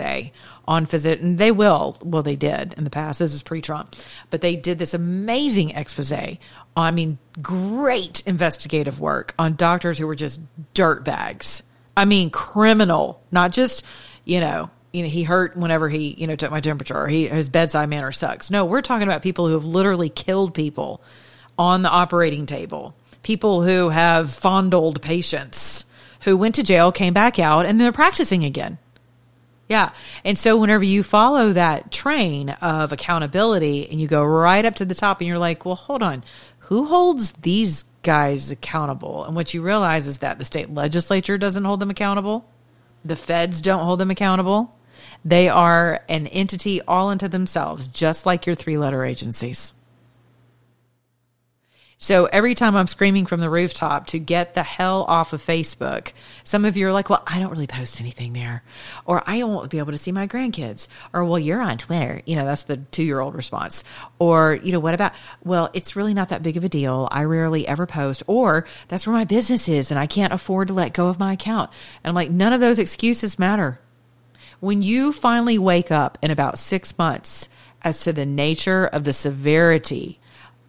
[0.70, 1.36] on physician.
[1.36, 3.20] They will, well, they did in the past.
[3.20, 3.96] This is pre-Trump,
[4.30, 6.14] but they did this amazing expose.
[6.78, 10.40] I mean, great investigative work on doctors who were just
[10.74, 11.64] dirt bags.
[11.98, 13.84] I mean, criminal, not just
[14.24, 14.70] you know.
[14.92, 17.90] You know, he hurt whenever he, you know, took my temperature or he, his bedside
[17.90, 18.50] manner sucks.
[18.50, 21.04] No, we're talking about people who have literally killed people
[21.60, 25.86] on the operating table people who have fondled patients
[26.22, 28.78] who went to jail, came back out, and they're practicing again.
[29.70, 29.92] Yeah.
[30.26, 34.86] And so whenever you follow that train of accountability and you go right up to
[34.86, 36.24] the top and you're like, well, hold on,
[36.58, 39.26] who holds these guys accountable?
[39.26, 42.50] And what you realize is that the state legislature doesn't hold them accountable.
[43.06, 44.76] The feds don't hold them accountable.
[45.24, 49.74] They are an entity all unto themselves, just like your three letter agencies.
[52.02, 56.14] So every time I'm screaming from the rooftop to get the hell off of Facebook,
[56.46, 58.64] some of you are like, well, I don't really post anything there.
[59.04, 60.88] Or I won't be able to see my grandkids.
[61.14, 62.22] Or, well, you're on Twitter.
[62.26, 63.84] You know, that's the two year old response.
[64.18, 65.12] Or, you know, what about,
[65.44, 67.10] well, it's really not that big of a deal.
[67.12, 68.24] I rarely ever post.
[68.28, 71.34] Or that's where my business is and I can't afford to let go of my
[71.34, 71.70] account.
[72.02, 73.78] And I'm like, none of those excuses matter.
[74.62, 77.50] When you finally wake up in about six months
[77.82, 80.18] as to the nature of the severity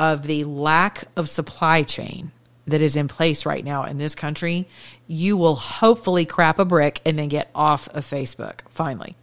[0.01, 2.33] of the lack of supply chain
[2.67, 4.67] that is in place right now in this country,
[5.07, 9.15] you will hopefully crap a brick and then get off of Facebook finally.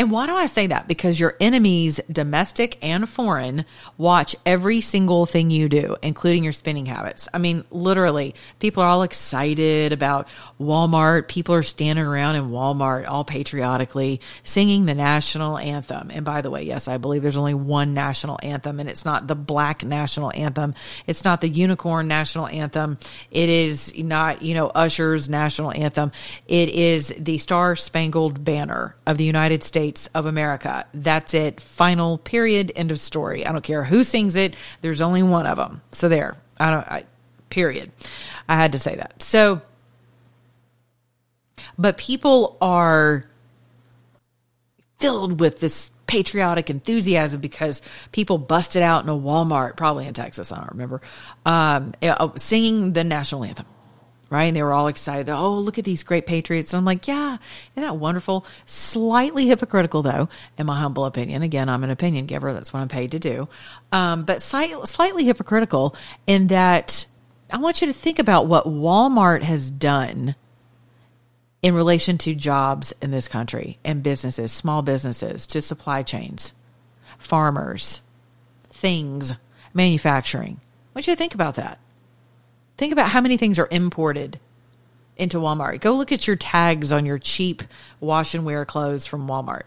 [0.00, 0.88] And why do I say that?
[0.88, 3.66] Because your enemies, domestic and foreign,
[3.98, 7.28] watch every single thing you do, including your spending habits.
[7.34, 10.26] I mean, literally, people are all excited about
[10.58, 11.28] Walmart.
[11.28, 16.10] People are standing around in Walmart all patriotically singing the national anthem.
[16.10, 19.26] And by the way, yes, I believe there's only one national anthem, and it's not
[19.26, 20.72] the black national anthem.
[21.06, 22.96] It's not the unicorn national anthem.
[23.30, 26.10] It is not, you know, Usher's national anthem.
[26.48, 30.86] It is the Star Spangled Banner of the United States of America.
[30.94, 31.60] That's it.
[31.60, 32.72] Final period.
[32.74, 33.46] End of story.
[33.46, 34.56] I don't care who sings it.
[34.80, 35.82] There's only one of them.
[35.92, 36.36] So there.
[36.58, 36.86] I don't.
[36.86, 37.04] I,
[37.48, 37.90] period.
[38.48, 39.22] I had to say that.
[39.22, 39.60] So,
[41.78, 43.24] but people are
[44.98, 50.52] filled with this patriotic enthusiasm because people busted out in a Walmart, probably in Texas.
[50.52, 51.00] I don't remember,
[51.46, 53.66] um, uh, singing the national anthem
[54.30, 54.44] right?
[54.44, 55.28] And they were all excited.
[55.28, 56.72] Oh, look at these great patriots.
[56.72, 57.36] And I'm like, yeah,
[57.74, 58.46] isn't that wonderful?
[58.64, 61.42] Slightly hypocritical, though, in my humble opinion.
[61.42, 62.52] Again, I'm an opinion giver.
[62.52, 63.48] That's what I'm paid to do.
[63.92, 67.06] Um, but slight, slightly hypocritical in that
[67.52, 70.36] I want you to think about what Walmart has done
[71.62, 76.54] in relation to jobs in this country and businesses, small businesses, to supply chains,
[77.18, 78.00] farmers,
[78.70, 79.34] things,
[79.74, 80.58] manufacturing.
[80.60, 81.78] I want you to think about that.
[82.80, 84.40] Think about how many things are imported
[85.18, 85.82] into Walmart.
[85.82, 87.62] Go look at your tags on your cheap
[88.00, 89.64] wash and wear clothes from Walmart.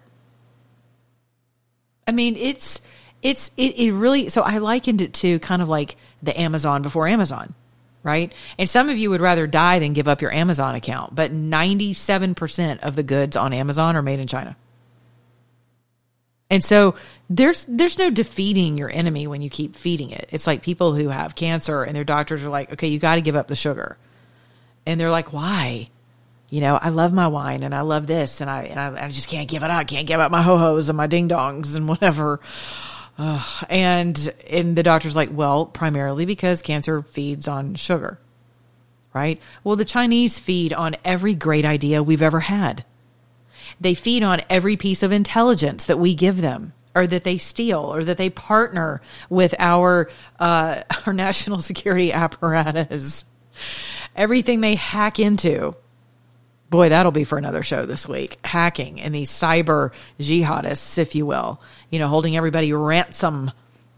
[2.08, 2.82] I mean, it's
[3.21, 7.08] it's it, it really so I likened it to kind of like the Amazon before
[7.08, 7.54] Amazon,
[8.02, 8.34] right?
[8.58, 12.80] And some of you would rather die than give up your Amazon account, but 97%
[12.80, 14.56] of the goods on Amazon are made in China.
[16.54, 16.94] And so
[17.32, 20.30] there's there's no defeating your enemy when you keep feeding it.
[20.32, 23.22] It's like people who have cancer and their doctors are like, "Okay, you got to
[23.22, 23.98] give up the sugar."
[24.86, 25.89] And they're like, "Why?"
[26.52, 29.08] You know, I love my wine and I love this and I and I, I
[29.08, 29.80] just can't give it up.
[29.80, 32.39] I can't give up my ho hos and my ding dongs and whatever.
[33.18, 38.20] Uh, and and the doctor's like, "Well, primarily because cancer feeds on sugar."
[39.12, 39.42] Right?
[39.63, 42.86] Well, the Chinese feed on every great idea we've ever had.
[43.80, 47.94] They feed on every piece of intelligence that we give them or that they steal
[47.94, 50.10] or that they partner with our
[50.40, 53.26] uh, our national security apparatus.
[54.16, 55.76] Everything they hack into.
[56.70, 58.40] Boy, that'll be for another show this week.
[58.44, 63.52] Hacking and these cyber jihadists, if you will, you know, holding everybody ransom.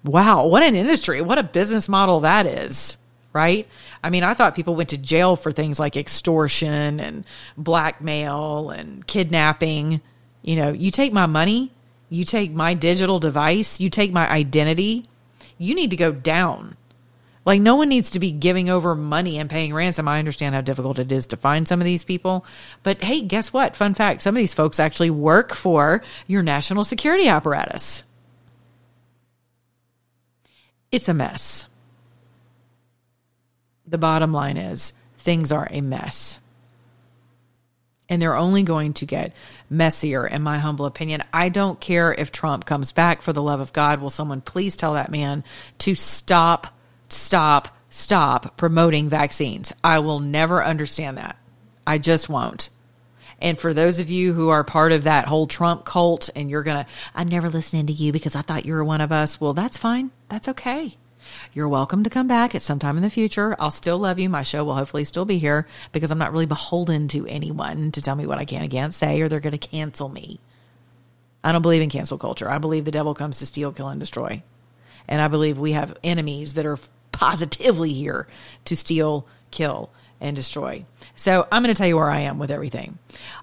[0.04, 1.22] Wow, what an industry.
[1.22, 2.98] What a business model that is
[3.36, 3.68] right?
[4.02, 7.26] I mean, I thought people went to jail for things like extortion and
[7.58, 10.02] blackmail and kidnapping.
[10.42, 11.72] You know, you take my money,
[12.10, 15.06] you take my digital device, you take my identity,
[15.58, 16.78] you need to go down.
[17.44, 20.08] Like, no one needs to be giving over money and paying ransom.
[20.08, 22.46] I understand how difficult it is to find some of these people.
[22.82, 23.76] But hey, guess what?
[23.76, 28.04] Fun fact some of these folks actually work for your national security apparatus.
[30.90, 31.68] It's a mess
[33.88, 36.40] the bottom line is things are a mess.
[38.08, 39.34] And they're only going to get
[39.68, 41.24] messier, in my humble opinion.
[41.34, 44.00] I don't care if Trump comes back for the love of God.
[44.00, 45.44] Will someone please tell that man
[45.80, 46.68] to stop,
[47.10, 49.74] stop, stop promoting vaccines?
[49.84, 51.36] I will never understand that.
[51.88, 52.70] I just won't.
[53.42, 56.64] And for those of you who are part of that whole Trump cult and you're
[56.64, 59.42] going to, I'm never listening to you because I thought you were one of us.
[59.42, 60.12] Well, that's fine.
[60.30, 60.96] That's okay.
[61.56, 63.56] You're welcome to come back at some time in the future.
[63.58, 64.28] I'll still love you.
[64.28, 68.02] My show will hopefully still be here because I'm not really beholden to anyone to
[68.02, 70.42] tell me what I can and can't say or they're going to cancel me.
[71.46, 72.52] I don't believe in cancel culture.
[72.52, 74.44] I believe the devil comes to steal, kill, and destroy.
[75.08, 76.78] And I believe we have enemies that are
[77.14, 78.28] positively here
[78.66, 79.90] to steal, kill,
[80.20, 80.84] and destroy.
[81.16, 83.00] So I'm going to tell you where I am with everything.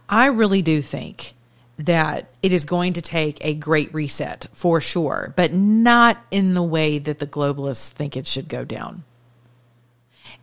[0.07, 1.33] I really do think
[1.78, 6.62] that it is going to take a great reset for sure, but not in the
[6.62, 9.04] way that the globalists think it should go down.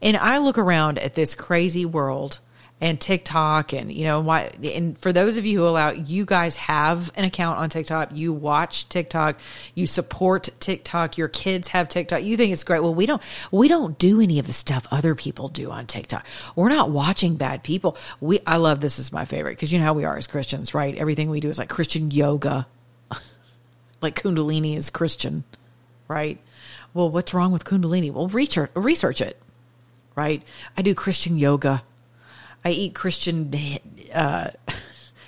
[0.02, 2.40] And I look around at this crazy world
[2.82, 6.56] and TikTok and you know why and for those of you who allow you guys
[6.56, 9.38] have an account on TikTok, you watch TikTok,
[9.76, 12.24] you support TikTok, your kids have TikTok.
[12.24, 12.82] You think it's great.
[12.82, 16.26] Well, we don't we don't do any of the stuff other people do on TikTok.
[16.56, 17.98] We're not watching bad people.
[18.22, 20.74] We I love this is my favorite because you know how we are as Christians,
[20.74, 20.96] right?
[20.96, 22.66] Everything we do is like Christian yoga.
[24.02, 25.44] like Kundalini is Christian,
[26.08, 26.40] right?
[26.94, 28.12] Well, what's wrong with Kundalini?
[28.12, 29.38] Well, research research it.
[30.16, 30.44] Right?
[30.76, 31.82] I do Christian yoga
[32.64, 33.54] I eat Christian,
[34.14, 34.52] uh,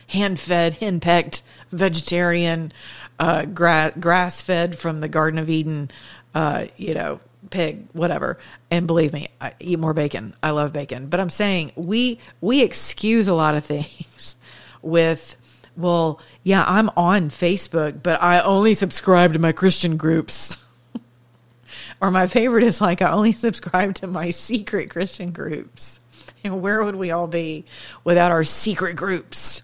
[0.07, 2.73] hand fed, hen pecked, vegetarian,
[3.19, 5.91] uh, gra- grass fed from the Garden of Eden,
[6.35, 7.19] uh, you know,
[7.49, 8.37] pig, whatever.
[8.69, 10.35] And believe me, I eat more bacon.
[10.43, 11.07] I love bacon.
[11.07, 14.35] But I'm saying we we excuse a lot of things
[14.81, 15.37] with
[15.77, 20.57] well, yeah, I'm on Facebook, but I only subscribe to my Christian groups.
[22.01, 26.00] or my favorite is like, I only subscribe to my secret Christian groups.
[26.49, 27.65] Where would we all be
[28.03, 29.63] without our secret groups?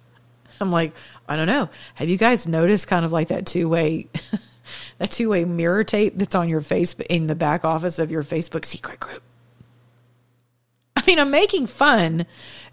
[0.59, 0.93] I'm like,
[1.28, 1.69] I don't know.
[1.95, 4.07] Have you guys noticed kind of like that two way,
[4.97, 8.23] that two way mirror tape that's on your face in the back office of your
[8.23, 9.23] Facebook secret group?
[10.95, 12.25] I mean, I'm making fun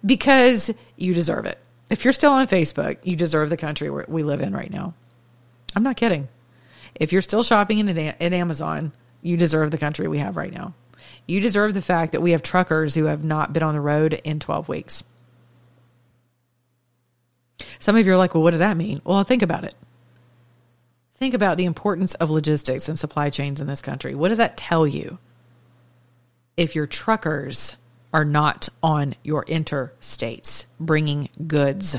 [0.04, 1.58] because you deserve it.
[1.90, 4.94] If you're still on Facebook, you deserve the country we live in right now.
[5.76, 6.28] I'm not kidding.
[6.94, 10.74] If you're still shopping in, in Amazon, you deserve the country we have right now.
[11.26, 14.20] You deserve the fact that we have truckers who have not been on the road
[14.24, 15.04] in 12 weeks.
[17.78, 19.00] Some of you are like, well, what does that mean?
[19.04, 19.74] Well, think about it.
[21.16, 24.14] Think about the importance of logistics and supply chains in this country.
[24.14, 25.18] What does that tell you?
[26.56, 27.76] If your truckers
[28.14, 31.96] are not on your interstates bringing goods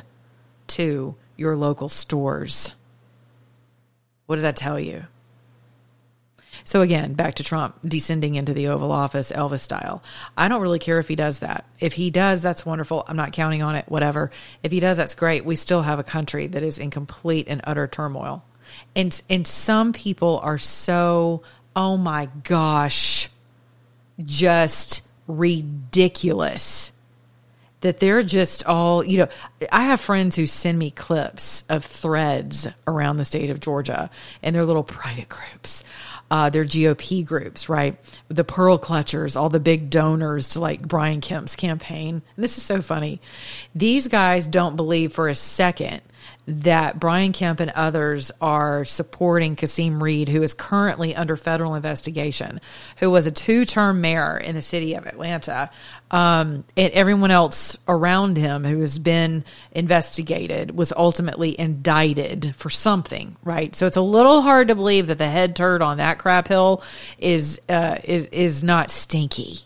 [0.68, 2.72] to your local stores.
[4.26, 5.06] What does that tell you?
[6.66, 10.04] So again, back to Trump descending into the Oval Office Elvis style.
[10.36, 11.66] I don't really care if he does that.
[11.80, 13.06] If he does, that's wonderful.
[13.08, 14.32] I'm not counting on it, whatever.
[14.64, 15.46] If he does, that's great.
[15.46, 18.44] We still have a country that is in complete and utter turmoil.
[18.96, 21.44] And and some people are so,
[21.76, 23.30] oh my gosh,
[24.24, 26.92] just ridiculous
[27.86, 29.28] that they're just all, you know,
[29.72, 34.10] I have friends who send me clips of threads around the state of Georgia
[34.42, 35.84] and their little private groups.
[36.32, 37.98] Uh, their GOP groups, right?
[38.30, 42.24] The Pearl Clutchers, all the big donors to like Brian Kemp's campaign.
[42.36, 43.22] And this is so funny.
[43.76, 46.02] These guys don't believe for a second
[46.48, 52.62] that Brian Kemp and others are supporting Kasim Reed, who is currently under federal investigation,
[52.98, 55.72] who was a two term mayor in the city of Atlanta,
[56.12, 63.36] um, and everyone else around him who has been investigated was ultimately indicted for something,
[63.44, 63.76] right?
[63.76, 66.84] So it's a little hard to believe that the head turd on that crap hill
[67.18, 69.66] is uh, is is not stinky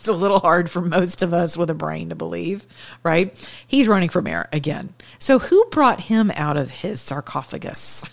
[0.00, 2.66] it's a little hard for most of us with a brain to believe,
[3.02, 3.36] right?
[3.66, 4.94] He's running for mayor again.
[5.18, 8.10] So who brought him out of his sarcophagus?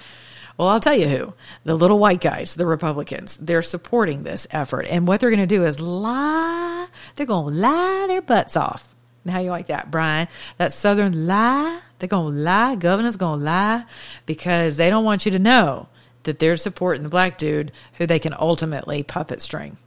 [0.56, 1.34] well, I'll tell you who.
[1.64, 4.86] The little white guys, the Republicans, they're supporting this effort.
[4.88, 6.86] And what they're going to do is lie.
[7.16, 8.94] They're going to lie their butts off.
[9.28, 10.28] How you like that, Brian?
[10.58, 11.80] That southern lie.
[11.98, 12.76] They're going to lie.
[12.76, 13.84] Governor's going to lie
[14.24, 15.88] because they don't want you to know
[16.22, 19.78] that they're supporting the black dude who they can ultimately puppet string.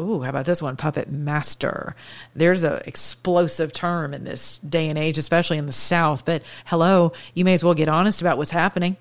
[0.00, 0.76] Ooh, how about this one?
[0.76, 1.96] Puppet master.
[2.34, 6.24] There's a explosive term in this day and age, especially in the South.
[6.24, 8.96] But hello, you may as well get honest about what's happening.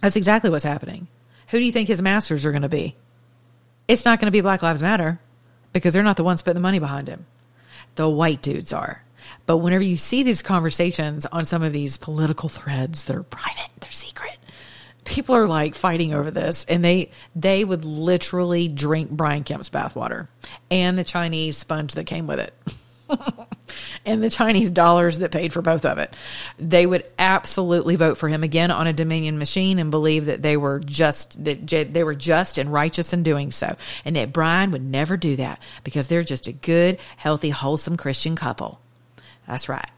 [0.00, 1.06] That's exactly what's happening.
[1.48, 2.96] Who do you think his masters are going to be?
[3.86, 5.20] It's not going to be Black Lives Matter
[5.72, 7.26] because they're not the ones putting the money behind him.
[7.94, 9.02] The white dudes are.
[9.46, 13.70] But whenever you see these conversations on some of these political threads that are private,
[13.80, 14.38] they're secret
[15.04, 20.28] people are like fighting over this and they they would literally drink Brian Kemp's bathwater
[20.70, 22.54] and the Chinese sponge that came with it.
[24.06, 26.14] and the Chinese dollars that paid for both of it.
[26.58, 30.56] They would absolutely vote for him again on a Dominion machine and believe that they
[30.56, 34.84] were just that they were just and righteous in doing so, and that Brian would
[34.84, 38.80] never do that because they're just a good, healthy, wholesome Christian couple.
[39.46, 39.90] That's right.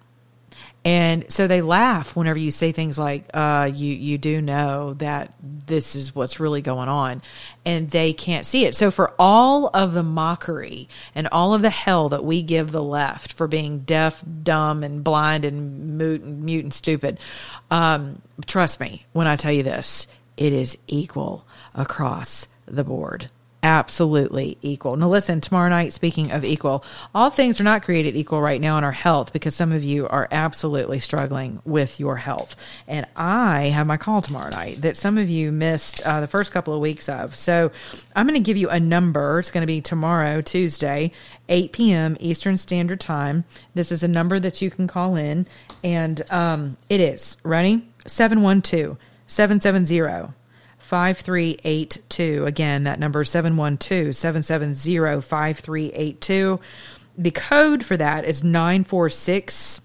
[0.87, 5.35] And so they laugh whenever you say things like, uh, you, you do know that
[5.43, 7.23] this is what's really going on.
[7.65, 8.77] And they can't see it.
[8.77, 12.85] So for all of the mockery and all of the hell that we give the
[12.85, 17.19] left for being deaf, dumb, and blind and mute, mute and stupid,
[17.69, 20.07] um, trust me when I tell you this,
[20.37, 23.29] it is equal across the board
[23.67, 24.97] absolutely equal.
[24.97, 28.79] Now, listen, tomorrow night, speaking of equal, all things are not created equal right now
[28.79, 32.55] in our health because some of you are absolutely struggling with your health.
[32.87, 36.53] And I have my call tomorrow night that some of you missed uh, the first
[36.53, 37.35] couple of weeks of.
[37.35, 37.73] So
[38.15, 39.41] I'm going to give you a number.
[39.41, 41.11] It's going to be tomorrow, Tuesday,
[41.49, 42.17] 8 p.m.
[42.21, 43.43] Eastern Standard Time.
[43.75, 45.45] This is a number that you can call in,
[45.83, 48.97] and um, it is ready 712
[49.27, 50.33] 770
[50.87, 52.47] 5382.
[52.47, 56.61] Again, that number is 712 770 5382.
[57.19, 59.81] The code for that is 946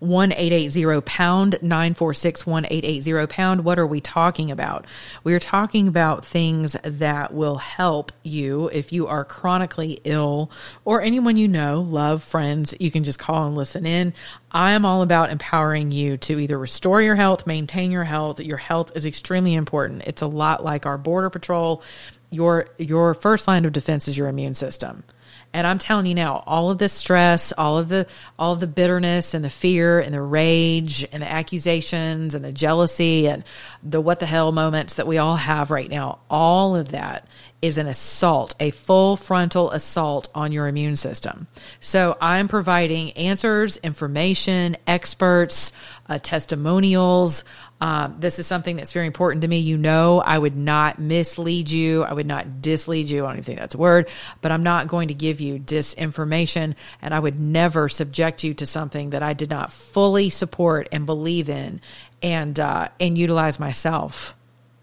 [0.00, 3.64] 1880 pound 946 1880 pound.
[3.64, 4.86] What are we talking about?
[5.24, 10.50] We are talking about things that will help you if you are chronically ill
[10.84, 12.74] or anyone you know, love, friends.
[12.80, 14.14] You can just call and listen in.
[14.50, 18.40] I am all about empowering you to either restore your health, maintain your health.
[18.40, 20.02] Your health is extremely important.
[20.06, 21.82] It's a lot like our border patrol.
[22.30, 25.04] Your your first line of defense is your immune system
[25.52, 28.06] And I'm telling you now, all of the stress, all of the
[28.38, 32.52] all of the bitterness and the fear and the rage and the accusations and the
[32.52, 33.42] jealousy and
[33.82, 37.26] the what the hell moments that we all have right now, all of that
[37.62, 41.46] is an assault, a full frontal assault on your immune system.
[41.80, 45.72] So I'm providing answers, information, experts,
[46.08, 47.44] uh, testimonials.
[47.80, 49.58] Um, this is something that's very important to me.
[49.58, 52.02] You know, I would not mislead you.
[52.02, 53.24] I would not dislead you.
[53.24, 54.08] I don't even think that's a word,
[54.42, 58.66] but I'm not going to give you disinformation and I would never subject you to
[58.66, 61.80] something that I did not fully support and believe in
[62.22, 64.34] and, uh, and utilize myself.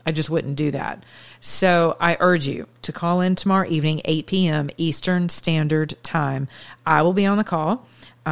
[0.06, 1.04] I just wouldn't do that.
[1.40, 4.70] So I urge you to call in tomorrow evening, 8 p.m.
[4.78, 6.48] Eastern Standard Time.
[6.86, 7.86] I will be on the call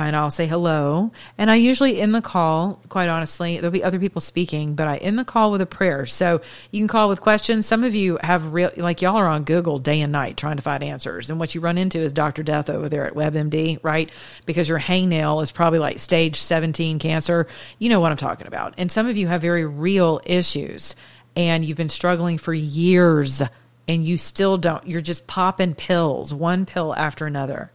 [0.03, 1.11] and I'll say hello.
[1.37, 4.97] And I usually end the call, quite honestly, there'll be other people speaking, but I
[4.97, 6.05] end the call with a prayer.
[6.05, 6.41] So
[6.71, 7.65] you can call with questions.
[7.65, 10.61] Some of you have real, like y'all are on Google day and night trying to
[10.61, 11.29] find answers.
[11.29, 12.43] And what you run into is Dr.
[12.43, 14.11] Death over there at WebMD, right?
[14.45, 17.47] Because your hangnail is probably like stage 17 cancer.
[17.79, 18.73] You know what I'm talking about.
[18.77, 20.95] And some of you have very real issues
[21.37, 23.41] and you've been struggling for years
[23.87, 27.71] and you still don't, you're just popping pills, one pill after another.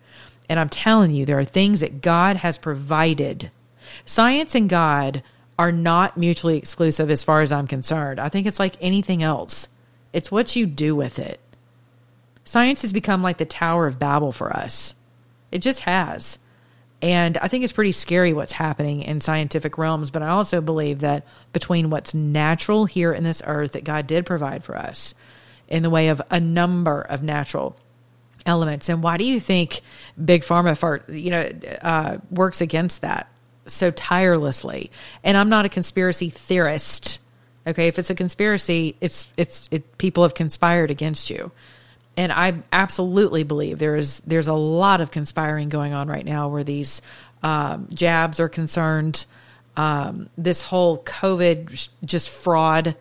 [0.50, 3.52] And I'm telling you, there are things that God has provided.
[4.04, 5.22] Science and God
[5.56, 8.18] are not mutually exclusive as far as I'm concerned.
[8.18, 9.68] I think it's like anything else,
[10.12, 11.38] it's what you do with it.
[12.42, 14.96] Science has become like the Tower of Babel for us.
[15.52, 16.40] It just has.
[17.00, 20.98] And I think it's pretty scary what's happening in scientific realms, but I also believe
[21.00, 25.14] that between what's natural here in this earth that God did provide for us
[25.68, 27.76] in the way of a number of natural
[28.46, 28.88] elements.
[28.88, 29.80] And why do you think
[30.22, 31.50] big pharma, you know,
[31.82, 33.28] uh, works against that
[33.66, 34.90] so tirelessly?
[35.24, 37.20] And I'm not a conspiracy theorist.
[37.66, 41.52] Okay, if it's a conspiracy, it's it's it, people have conspired against you,
[42.16, 46.48] and I absolutely believe there is there's a lot of conspiring going on right now
[46.48, 47.02] where these
[47.42, 49.26] um, jabs are concerned.
[49.76, 52.96] Um, this whole COVID just fraud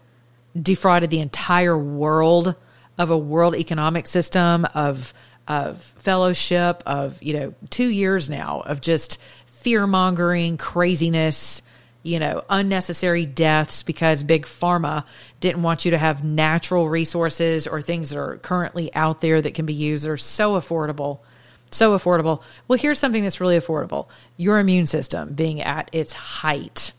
[0.60, 2.56] defrauded the entire world
[2.98, 5.14] of a world economic system of
[5.50, 11.62] of fellowship of you know two years now of just fear mongering craziness
[12.04, 15.04] you know unnecessary deaths because big pharma
[15.39, 19.56] didn't want you to have natural resources or things that are currently out there that
[19.56, 21.20] can be used that are so affordable
[21.72, 22.41] so affordable.
[22.68, 24.08] Well here's something that's really affordable.
[24.38, 26.93] Your immune system being at its height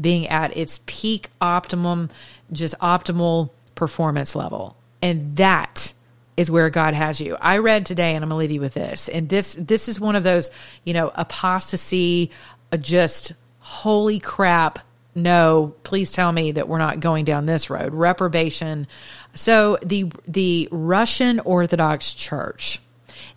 [0.00, 2.10] being at its peak optimum
[2.50, 4.76] just optimal performance level.
[5.00, 5.92] And that
[6.36, 7.36] is where God has you.
[7.40, 9.08] I read today, and I'm gonna leave you with this.
[9.08, 10.50] And this this is one of those,
[10.84, 12.30] you know, apostasy,
[12.72, 14.78] uh, just holy crap.
[15.14, 17.92] No, please tell me that we're not going down this road.
[17.92, 18.86] Reprobation.
[19.34, 22.80] So the the Russian Orthodox Church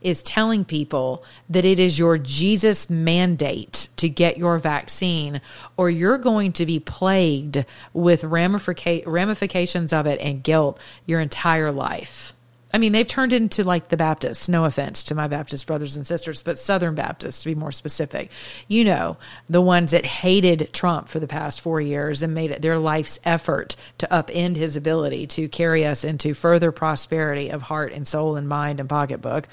[0.01, 5.41] is telling people that it is your Jesus mandate to get your vaccine,
[5.77, 11.71] or you're going to be plagued with ramifica- ramifications of it and guilt your entire
[11.71, 12.33] life.
[12.75, 14.49] I mean, they've turned into like the Baptists.
[14.49, 18.29] No offense to my Baptist brothers and sisters, but Southern Baptists to be more specific.
[18.67, 19.15] You know,
[19.47, 23.17] the ones that hated Trump for the past four years and made it their life's
[23.23, 28.35] effort to upend his ability to carry us into further prosperity of heart and soul
[28.35, 29.47] and mind and pocketbook,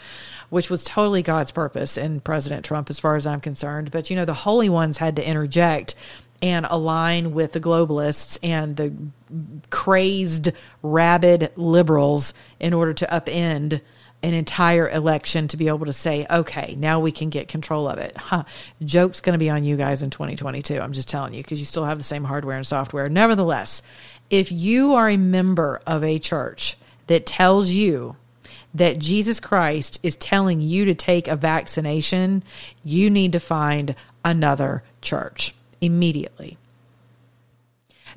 [0.51, 3.93] which was totally God's purpose in President Trump, as far as I'm concerned.
[3.93, 5.95] But, you know, the holy ones had to interject
[6.43, 8.93] and align with the globalists and the
[9.70, 10.51] crazed,
[10.82, 13.80] rabid liberals in order to upend
[14.24, 17.99] an entire election to be able to say, okay, now we can get control of
[17.99, 18.16] it.
[18.16, 18.45] Huh.
[18.84, 20.80] Joke's going to be on you guys in 2022.
[20.80, 23.09] I'm just telling you because you still have the same hardware and software.
[23.09, 23.82] Nevertheless,
[24.30, 26.76] if you are a member of a church
[27.09, 28.16] that tells you
[28.74, 32.45] that Jesus Christ is telling you to take a vaccination,
[32.84, 35.53] you need to find another church
[35.83, 36.57] immediately.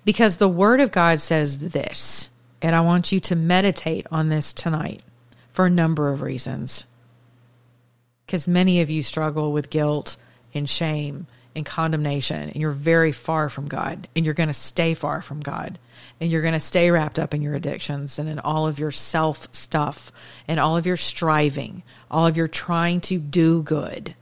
[0.06, 2.30] Because the Word of God says this,
[2.62, 5.02] and I want you to meditate on this tonight
[5.52, 6.86] for a number of reasons.
[8.26, 10.16] Because many of you struggle with guilt
[10.54, 14.94] and shame and condemnation, and you're very far from God, and you're going to stay
[14.94, 15.80] far from God,
[16.20, 18.92] and you're going to stay wrapped up in your addictions and in all of your
[18.92, 20.12] self stuff
[20.48, 24.16] and all of your striving, all of your trying to do good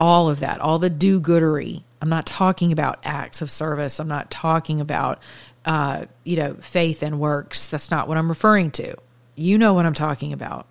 [0.00, 1.82] all of that, all the do goodery.
[2.00, 3.98] I'm not talking about acts of service.
[3.98, 5.20] I'm not talking about,
[5.64, 7.68] uh, you know, faith and works.
[7.68, 8.96] That's not what I'm referring to.
[9.34, 10.66] You know what I'm talking about.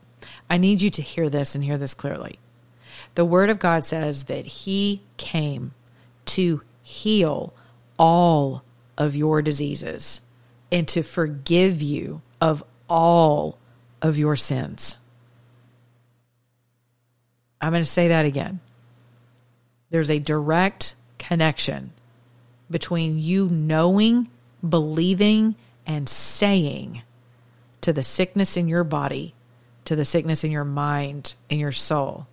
[0.50, 2.38] I need you to hear this and hear this clearly.
[3.16, 5.74] The Word of God says that He came
[6.26, 7.54] to heal
[7.98, 8.64] all
[8.98, 10.22] of your diseases
[10.72, 13.58] and to forgive you of all
[14.02, 14.98] of your sins.
[17.62, 18.60] I'm going to say that again.
[19.94, 21.94] There's a direct connection
[22.72, 24.28] between you knowing,
[24.68, 25.54] believing,
[25.86, 27.04] and saying
[27.82, 29.36] to the sickness in your body,
[29.86, 32.26] to the sickness in your mind, in your soul,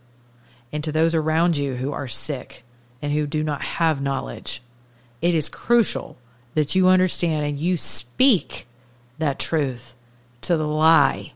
[0.73, 2.65] and to those around you who are sick
[3.03, 4.63] and who do not have knowledge.
[5.21, 6.17] It is crucial
[6.55, 8.67] that you understand and you speak
[9.19, 9.95] that truth
[10.41, 11.35] to the lie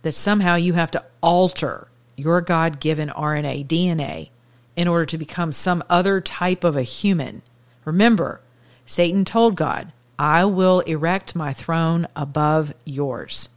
[0.00, 4.30] that somehow you have to alter your God given RNA, DNA,
[4.78, 7.42] in order to become some other type of a human.
[7.84, 8.40] Remember,
[8.86, 13.48] Satan told God, I will erect my throne above yours.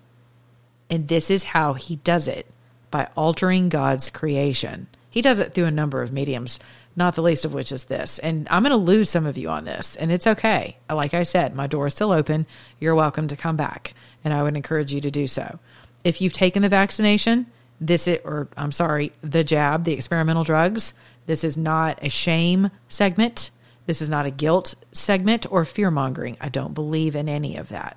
[0.89, 2.47] And this is how he does it
[2.89, 4.87] by altering God's creation.
[5.11, 6.59] He does it through a number of mediums,
[6.95, 8.17] not the least of which is this.
[8.17, 10.75] And I'm going to lose some of you on this, and it's okay.
[10.89, 12.47] Like I said, my door is still open.
[12.79, 13.93] You're welcome to come back,
[14.23, 15.59] and I would encourage you to do so.
[16.03, 17.45] If you've taken the vaccination,
[17.79, 20.93] this is, or I'm sorry, the jab, the experimental drugs,
[21.31, 23.51] this is not a shame segment.
[23.85, 26.35] This is not a guilt segment or fear mongering.
[26.41, 27.95] I don't believe in any of that.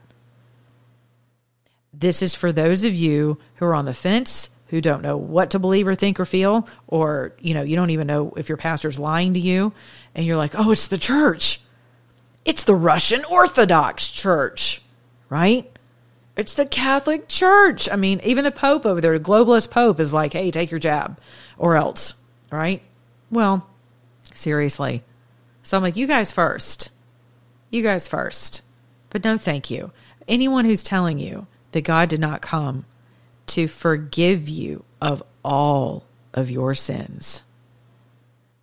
[1.93, 5.51] This is for those of you who are on the fence, who don't know what
[5.51, 8.57] to believe or think or feel, or, you know, you don't even know if your
[8.57, 9.73] pastor's lying to you,
[10.15, 11.61] and you're like, oh, it's the church.
[12.45, 14.81] It's the Russian Orthodox Church,
[15.29, 15.77] right?
[16.37, 17.89] It's the Catholic Church.
[17.91, 20.79] I mean, even the Pope over there, the globalist Pope, is like, hey, take your
[20.79, 21.19] jab
[21.59, 22.15] or else,
[22.53, 22.81] right?
[23.35, 23.69] Well,
[24.33, 25.03] seriously.
[25.65, 26.91] So I'm like, you guys first.
[27.69, 28.63] You guys first.
[29.11, 29.91] But no, thank you.
[30.29, 32.85] Anyone who's telling you that God did not come
[33.47, 37.43] to forgive you of all of your sins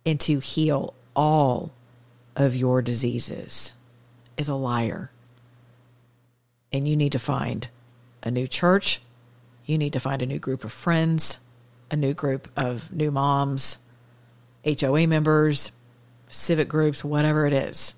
[0.06, 1.70] and to heal all
[2.34, 3.74] of your diseases
[4.38, 5.10] is a liar.
[6.72, 7.68] And you need to find
[8.22, 9.02] a new church.
[9.66, 11.38] You need to find a new group of friends,
[11.90, 13.76] a new group of new moms,
[14.64, 15.72] HOA members,
[16.28, 17.94] civic groups, whatever it is.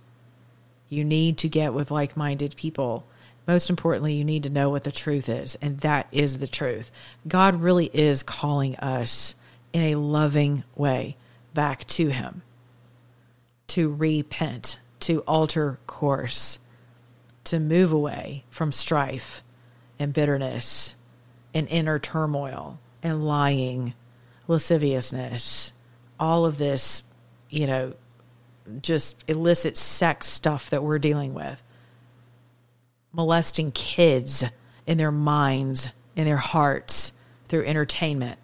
[0.89, 3.05] You need to get with like minded people.
[3.47, 6.91] Most importantly, you need to know what the truth is, and that is the truth.
[7.29, 9.35] God really is calling us
[9.73, 11.17] in a loving way
[11.53, 12.43] back to Him
[13.69, 16.59] to repent, to alter course,
[17.45, 19.43] to move away from strife
[19.99, 20.95] and bitterness
[21.53, 23.95] and inner turmoil and lying,
[24.49, 25.73] lasciviousness,
[26.25, 27.05] all of this,
[27.51, 27.93] you know,
[28.81, 31.63] just illicit sex stuff that we're dealing with.
[33.13, 34.43] Molesting kids
[34.87, 37.13] in their minds, in their hearts,
[37.49, 38.39] through entertainment.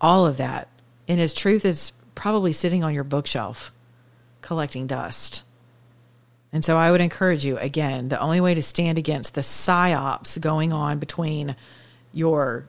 [0.00, 0.68] All of that.
[1.08, 3.72] And his truth is probably sitting on your bookshelf
[4.40, 5.42] collecting dust.
[6.52, 10.40] And so I would encourage you again, the only way to stand against the psyops
[10.40, 11.56] going on between
[12.12, 12.68] your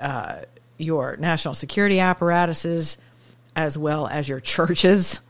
[0.00, 0.40] uh,
[0.76, 2.98] your national security apparatuses
[3.56, 5.20] as well as your churches,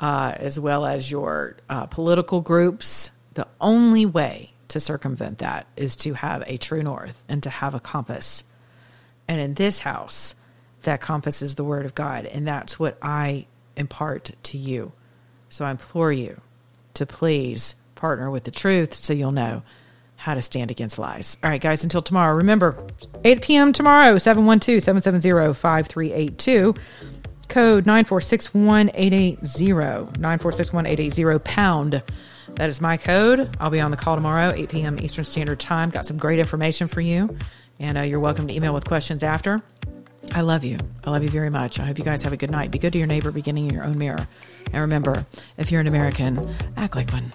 [0.00, 5.96] uh, as well as your uh, political groups, the only way to circumvent that is
[5.96, 8.44] to have a true north and to have a compass.
[9.28, 10.34] And in this house,
[10.82, 12.26] that compass is the word of God.
[12.26, 13.46] And that's what I
[13.76, 14.92] impart to you.
[15.48, 16.40] So I implore you
[16.94, 19.62] to please partner with the truth so you'll know
[20.24, 21.36] how to stand against lies.
[21.44, 22.74] All right, guys, until tomorrow, remember
[23.24, 23.74] 8 p.m.
[23.74, 26.74] tomorrow, 712 770 5382.
[27.50, 30.16] Code 9461880.
[30.16, 32.02] 9461880 pound.
[32.54, 33.54] That is my code.
[33.60, 34.98] I'll be on the call tomorrow, 8 p.m.
[34.98, 35.90] Eastern Standard Time.
[35.90, 37.36] Got some great information for you.
[37.78, 39.60] And uh, you're welcome to email with questions after.
[40.32, 40.78] I love you.
[41.04, 41.78] I love you very much.
[41.78, 42.70] I hope you guys have a good night.
[42.70, 44.26] Be good to your neighbor, beginning in your own mirror.
[44.72, 45.26] And remember,
[45.58, 47.30] if you're an American, act like one.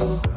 [0.00, 0.33] Oh.